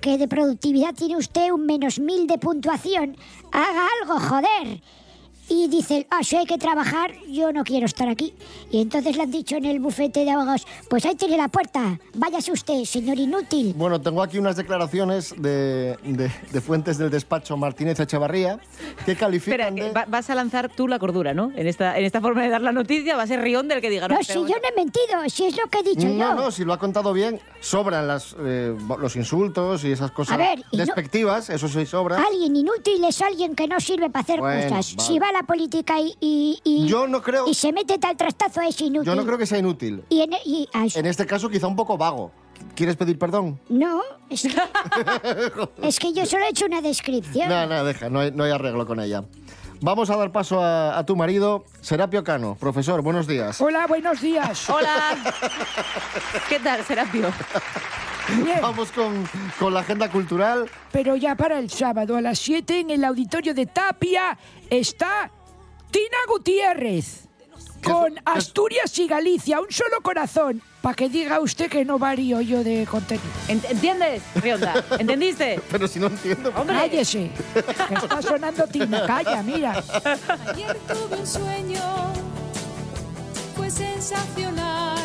que 0.00 0.18
de 0.18 0.26
productividad 0.26 0.94
tiene 0.94 1.16
usted 1.16 1.52
un 1.52 1.64
menos 1.64 2.00
mil 2.00 2.26
de 2.26 2.38
puntuación, 2.38 3.16
haga 3.52 3.86
algo, 4.00 4.18
joder. 4.18 4.82
Y 5.52 5.68
dicen, 5.68 6.06
ah, 6.10 6.20
si 6.22 6.36
hay 6.36 6.46
que 6.46 6.56
trabajar, 6.56 7.12
yo 7.28 7.52
no 7.52 7.62
quiero 7.62 7.84
estar 7.84 8.08
aquí. 8.08 8.34
Y 8.70 8.80
entonces 8.80 9.16
le 9.16 9.22
han 9.24 9.30
dicho 9.30 9.56
en 9.56 9.66
el 9.66 9.80
bufete 9.80 10.24
de 10.24 10.30
abogados, 10.30 10.66
pues 10.88 11.04
ahí 11.04 11.14
tiene 11.14 11.36
la 11.36 11.48
puerta, 11.48 11.98
váyase 12.14 12.52
usted, 12.52 12.84
señor 12.84 13.18
inútil. 13.18 13.74
Bueno, 13.76 14.00
tengo 14.00 14.22
aquí 14.22 14.38
unas 14.38 14.56
declaraciones 14.56 15.34
de, 15.36 15.96
de- 16.04 16.30
de 16.50 16.60
fuentes 16.62 16.96
del 16.96 17.10
despacho 17.10 17.56
Martínez 17.56 18.00
Echevarría 18.00 18.60
que 19.04 19.14
califican 19.14 19.76
Espera, 19.78 19.88
que 19.88 19.92
va- 19.92 20.06
vas 20.08 20.30
a 20.30 20.34
lanzar 20.34 20.70
tú 20.74 20.88
la 20.88 20.98
cordura, 20.98 21.34
¿no? 21.34 21.52
En 21.54 21.66
esta, 21.66 21.98
en 21.98 22.04
esta 22.04 22.20
forma 22.22 22.42
de 22.42 22.48
dar 22.48 22.62
la 22.62 22.72
noticia 22.72 23.16
va 23.16 23.24
a 23.24 23.26
ser 23.26 23.40
Rión 23.42 23.68
del 23.68 23.80
que 23.82 23.90
diga 23.90 24.08
No, 24.08 24.18
espera 24.18 24.32
si 24.32 24.38
un 24.44 24.48
yo 24.48 24.54
no 24.56 24.68
he 24.70 24.74
mentido, 24.74 25.28
si 25.28 25.44
es 25.44 25.56
lo 25.56 25.68
que 25.68 25.80
he 25.80 25.82
dicho 25.82 26.06
No, 26.08 26.14
yo. 26.30 26.34
no, 26.34 26.50
si 26.50 26.64
lo 26.64 26.72
ha 26.72 26.78
contado 26.78 27.12
bien, 27.12 27.40
sobran 27.60 28.08
las, 28.08 28.34
eh, 28.40 28.74
los 28.98 29.16
insultos 29.16 29.84
y 29.84 29.92
esas 29.92 30.10
cosas 30.12 30.34
A 30.34 30.36
ver, 30.38 30.64
y 30.70 30.76
no- 30.78 30.84
despectivas, 30.86 31.50
eso 31.50 31.68
sí 31.68 31.84
sobra. 31.84 32.22
Alguien 32.22 32.56
inútil 32.56 33.04
es 33.04 33.20
alguien 33.20 33.54
que 33.54 33.66
no 33.68 33.80
sirve 33.80 34.08
para 34.08 34.22
hacer 34.22 34.40
Bueno, 34.40 34.62
cosas. 34.70 34.96
vale. 34.96 35.06
Si 35.08 35.18
va 35.18 35.28
a 35.28 35.32
la 35.32 35.41
política 35.42 36.00
y, 36.00 36.14
y, 36.20 36.60
y- 36.64 36.86
Yo 36.86 37.06
no 37.06 37.22
creo- 37.22 37.46
y 37.48 37.54
se 37.54 37.72
mete 37.72 37.98
tal 37.98 38.16
trastazo 38.16 38.60
es 38.60 38.80
inútil. 38.80 39.06
Yo 39.06 39.14
no 39.14 39.24
creo 39.24 39.38
que 39.38 39.46
sea 39.46 39.58
inútil. 39.58 40.04
Y 40.08 40.22
en, 40.22 40.32
y- 40.44 40.68
ah, 40.72 40.86
En 40.94 41.06
este 41.06 41.26
caso 41.26 41.48
quizá 41.48 41.66
un 41.66 41.76
poco 41.76 41.96
vago. 41.98 42.30
¿Quieres 42.76 42.96
pedir 42.96 43.18
perdón? 43.18 43.58
No, 43.68 44.00
es 44.30 44.42
que, 44.42 44.54
es 45.88 45.98
que 45.98 46.12
yo 46.12 46.24
solo 46.26 46.44
he 46.44 46.48
hecho 46.50 46.66
una 46.66 46.80
descripción. 46.80 47.48
No, 47.48 47.66
no, 47.66 47.84
deja, 47.84 48.08
no 48.08 48.20
hay, 48.20 48.30
no 48.30 48.44
hay 48.44 48.52
arreglo 48.52 48.86
con 48.86 49.00
ella. 49.00 49.24
Vamos 49.80 50.10
a 50.10 50.16
dar 50.16 50.30
paso 50.30 50.62
a, 50.62 50.96
a 50.96 51.04
tu 51.04 51.16
marido, 51.16 51.64
Serapio 51.80 52.22
Cano. 52.22 52.56
Profesor, 52.60 53.02
buenos 53.02 53.26
días. 53.26 53.60
Hola, 53.60 53.86
buenos 53.88 54.20
días. 54.20 54.70
Hola. 54.70 55.16
¿Qué 56.48 56.60
tal, 56.60 56.84
Serapio? 56.84 57.32
Vamos 58.60 58.92
con, 58.92 59.28
con 59.58 59.74
la 59.74 59.80
agenda 59.80 60.10
cultural. 60.10 60.68
Pero 60.92 61.16
ya 61.16 61.34
para 61.34 61.58
el 61.58 61.70
sábado 61.70 62.16
a 62.16 62.20
las 62.20 62.38
7 62.38 62.80
en 62.80 62.90
el 62.90 63.04
auditorio 63.04 63.54
de 63.54 63.66
Tapia 63.66 64.38
está 64.70 65.30
Tina 65.90 66.16
Gutiérrez. 66.28 67.28
Con 67.84 68.14
Asturias 68.24 68.96
y 69.00 69.08
Galicia, 69.08 69.60
un 69.60 69.70
solo 69.70 70.00
corazón. 70.02 70.62
Para 70.82 70.94
que 70.94 71.08
diga 71.08 71.40
usted 71.40 71.68
que 71.68 71.84
no 71.84 71.98
varío 71.98 72.40
yo 72.40 72.62
de 72.62 72.86
contenido. 72.88 73.26
¿Entiendes, 73.48 74.22
Rionda? 74.36 74.84
¿Entendiste? 74.98 75.60
Pero 75.70 75.88
si 75.88 75.98
no 75.98 76.06
entiendo. 76.06 76.52
Hombre. 76.56 76.76
Cállese. 76.76 77.30
Que 77.88 77.94
está 77.94 78.22
sonando 78.22 78.66
Tina. 78.68 79.04
Calla, 79.04 79.42
mira. 79.42 79.82
Ayer 80.46 80.76
tuve 80.86 81.16
un 81.20 81.26
sueño, 81.26 81.80
fue 83.56 83.68
sensacional. 83.68 84.98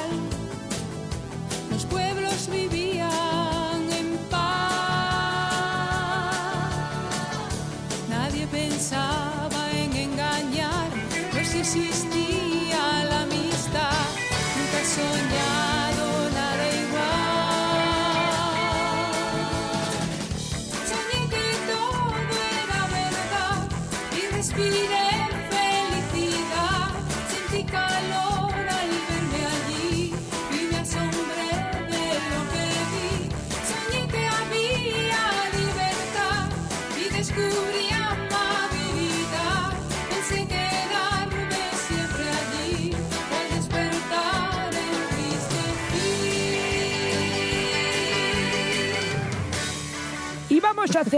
Los 1.72 1.86
pueblos 1.86 2.48
vivían 2.52 2.87
sorry 8.90 9.27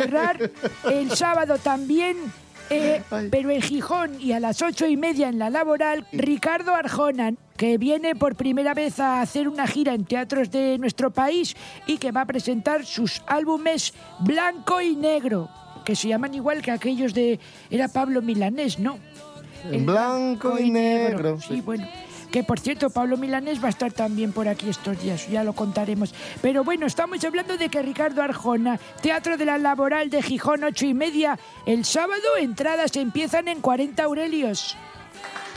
cerrar 0.02 0.52
el 0.90 1.12
sábado 1.16 1.58
también, 1.58 2.18
eh, 2.70 3.02
pero 3.32 3.50
en 3.50 3.62
Gijón 3.62 4.22
y 4.22 4.32
a 4.32 4.40
las 4.40 4.62
ocho 4.62 4.88
y 4.88 4.96
media 4.96 5.28
en 5.28 5.40
la 5.40 5.50
laboral, 5.50 6.06
Ricardo 6.12 6.74
Arjona, 6.76 7.34
que 7.58 7.78
viene 7.78 8.16
por 8.16 8.36
primera 8.36 8.74
vez 8.74 9.00
a 9.00 9.22
hacer 9.22 9.48
una 9.48 9.68
gira 9.68 9.94
en 9.94 10.06
teatros 10.06 10.52
de 10.52 10.78
nuestro 10.78 11.12
país 11.12 11.56
y 11.88 11.98
que 11.98 12.12
va 12.12 12.22
a 12.22 12.26
presentar 12.26 12.86
sus 12.86 13.22
álbumes 13.28 13.94
Blanco 14.20 14.82
y 14.82 14.96
Negro, 14.96 15.50
que 15.84 15.96
se 15.96 16.08
llaman 16.08 16.34
igual 16.34 16.62
que 16.62 16.72
aquellos 16.72 17.14
de... 17.14 17.40
Era 17.70 17.88
Pablo 17.88 18.22
Milanés, 18.22 18.80
¿no? 18.80 19.00
En 19.72 19.86
blanco 19.86 20.58
y 20.58 20.72
negro. 20.72 21.40
Sí, 21.42 21.62
bueno. 21.62 21.86
Que 22.32 22.44
por 22.44 22.60
cierto, 22.60 22.90
Pablo 22.90 23.18
Milanés 23.18 23.62
va 23.62 23.68
a 23.68 23.70
estar 23.70 23.92
también 23.92 24.32
por 24.32 24.48
aquí 24.48 24.70
estos 24.70 25.02
días, 25.02 25.28
ya 25.28 25.44
lo 25.44 25.54
contaremos. 25.54 26.14
Pero 26.42 26.64
bueno, 26.64 26.86
estamos 26.86 27.24
hablando 27.24 27.58
de 27.58 27.70
que 27.70 27.82
Ricardo 27.82 28.22
Arjona, 28.22 28.80
Teatro 29.02 29.38
de 29.38 29.46
la 29.46 29.58
Laboral 29.58 30.10
de 30.10 30.22
Gijón, 30.22 30.64
ocho 30.64 30.86
y 30.86 30.94
media, 30.94 31.40
el 31.66 31.86
sábado 31.86 32.38
entradas 32.40 32.96
empiezan 32.96 33.48
en 33.48 33.62
40 33.62 34.04
aurelios. 34.04 34.78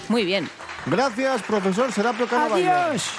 Muy 0.08 0.24
bien. 0.24 0.48
Gracias, 0.86 1.42
profesor 1.42 1.92
Serapio 1.92 2.26
Cano. 2.26 2.50
Valle. 2.50 2.68
Adiós. 2.68 3.10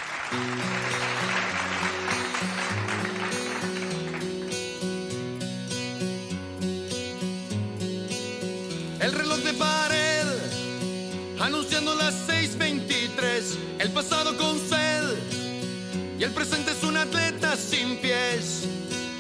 El 16.24 16.32
presente 16.32 16.72
es 16.72 16.84
un 16.84 16.96
atleta 16.96 17.58
sin 17.58 17.98
pies. 17.98 18.64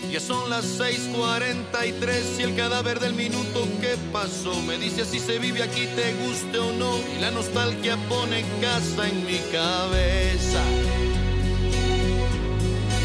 Ya 0.09 0.19
son 0.19 0.49
las 0.49 0.79
6.43 0.79 2.39
y 2.39 2.43
el 2.43 2.55
cadáver 2.55 2.99
del 2.99 3.13
minuto 3.13 3.67
que 3.81 3.97
pasó 4.11 4.61
me 4.61 4.77
dice 4.77 5.03
si 5.03 5.19
se 5.19 5.39
vive 5.39 5.63
aquí, 5.63 5.87
te 5.87 6.13
guste 6.13 6.59
o 6.59 6.71
no, 6.71 6.99
y 7.17 7.19
la 7.19 7.31
nostalgia 7.31 7.97
pone 8.07 8.45
casa 8.61 9.09
en 9.09 9.25
mi 9.25 9.39
cabeza. 9.51 10.63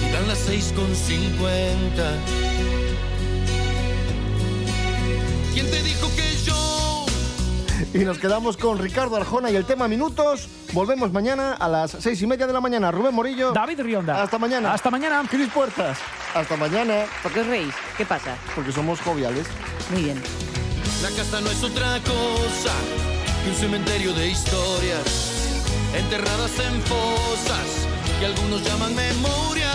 Y 0.06 0.12
dan 0.12 0.28
las 0.28 0.48
6.50. 0.48 1.38
¿Quién 5.54 5.70
te 5.70 5.82
dijo 5.82 6.08
que 6.14 6.27
Y 7.94 7.98
nos 7.98 8.18
quedamos 8.18 8.56
con 8.56 8.78
Ricardo 8.78 9.16
Arjona 9.16 9.50
y 9.50 9.56
el 9.56 9.64
tema 9.64 9.88
minutos. 9.88 10.48
Volvemos 10.72 11.12
mañana 11.12 11.54
a 11.54 11.68
las 11.68 11.92
seis 11.92 12.20
y 12.22 12.26
media 12.26 12.46
de 12.46 12.52
la 12.52 12.60
mañana. 12.60 12.90
Rubén 12.90 13.14
Morillo. 13.14 13.52
David 13.52 13.80
Rionda. 13.80 14.22
Hasta 14.22 14.38
mañana. 14.38 14.72
Hasta 14.72 14.90
mañana. 14.90 15.22
Cris 15.28 15.48
Puertas. 15.48 15.98
Hasta 16.34 16.56
mañana. 16.56 17.04
¿Por 17.22 17.32
qué 17.32 17.40
os 17.40 17.46
reís? 17.46 17.74
¿Qué 17.96 18.04
pasa? 18.04 18.36
Porque 18.54 18.72
somos 18.72 19.00
joviales. 19.00 19.46
Muy 19.92 20.02
bien. 20.02 20.22
La 21.02 21.10
casa 21.10 21.40
no 21.40 21.50
es 21.50 21.62
otra 21.62 22.00
cosa 22.00 22.74
que 23.44 23.50
un 23.50 23.56
cementerio 23.56 24.12
de 24.14 24.28
historias 24.28 25.38
enterradas 25.94 26.52
en 26.58 26.82
fosas 26.82 27.86
que 28.18 28.26
algunos 28.26 28.62
llaman 28.64 28.94
memorias. 28.94 29.68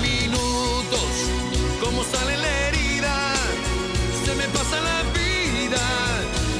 Minutos, 0.00 1.08
como 1.82 2.04
sale 2.04 2.36
la 2.36 2.68
herida, 2.68 3.34
se 4.24 4.34
me 4.36 4.44
pasa 4.44 4.80
la 4.80 4.85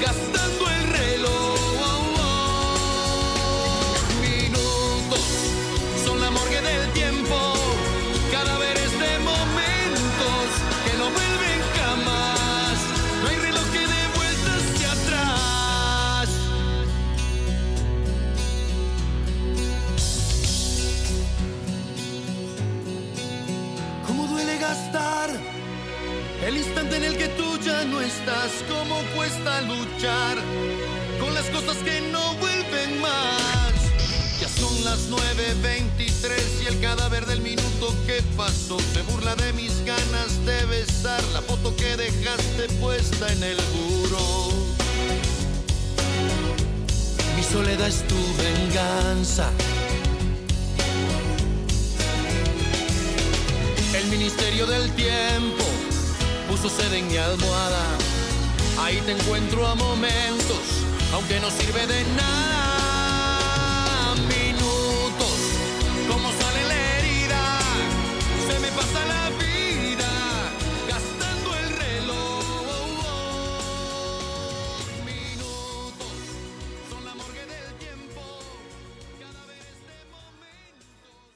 gastando 0.01 0.71
el 0.71 0.83
reloj. 0.89 1.57
Minutos, 4.21 5.27
son 6.05 6.21
la 6.21 6.31
morgue 6.31 6.61
del 6.61 6.93
tiempo, 6.93 7.37
cadáveres 8.31 8.93
de 8.93 9.19
momentos 9.21 10.47
que 10.85 10.93
no 10.99 11.05
vuelven 11.11 11.61
jamás. 11.79 12.79
No 13.23 13.29
hay 13.29 13.37
reloj 13.37 13.67
que 13.73 13.81
dé 13.81 14.03
vueltas 14.17 14.63
hacia 14.75 14.93
atrás. 14.93 16.29
¿Cómo 24.07 24.27
duele 24.27 24.59
gastar 24.59 25.46
el 26.47 26.59
instante 26.59 26.97
en 26.97 27.05
el 27.05 27.17
que 27.17 27.29
tú 27.29 27.59
ya 27.59 27.85
no 27.85 28.01
estás? 28.01 28.53
¿Cómo 28.69 29.01
cuesta 29.17 29.63
luchar 29.63 30.39
con 31.21 31.35
las 31.35 31.47
cosas 31.47 31.77
que 31.79 32.01
no 32.13 32.35
vuelven 32.35 33.01
más? 33.01 33.73
Ya 34.41 34.49
son 34.49 34.85
las 34.85 35.11
9.23 35.11 36.63
y 36.63 36.67
el 36.67 36.81
cadáver 36.81 37.27
del 37.27 37.41
minuto 37.41 37.93
que 38.07 38.23
pasó 38.37 38.79
se 38.95 39.03
burla 39.03 39.35
de 39.35 39.53
mis 39.55 39.85
ganas 39.85 40.45
de 40.47 40.65
besar 40.67 41.23
la 41.33 41.43
foto 41.43 41.75
que 41.75 41.97
dejaste 41.97 42.69
puesta 42.81 43.33
en 43.33 43.43
el 43.43 43.59
muro. 43.75 44.53
Mi 47.37 47.43
soledad 47.43 47.89
es 47.89 48.07
tu 48.07 48.17
venganza. 48.37 49.51
El 53.95 54.07
ministerio 54.09 54.67
del 54.67 54.93
tiempo 54.93 55.65
puso 56.49 56.69
sed 56.69 56.93
en 56.93 57.09
mi 57.09 57.17
almohada 57.17 57.85
Ahí 58.79 59.01
te 59.07 59.13
encuentro 59.13 59.67
a 59.67 59.75
momentos, 59.75 60.85
aunque 61.13 61.41
no 61.41 61.51
sirve 61.51 61.87
de 61.87 62.05
nada. 62.15 62.76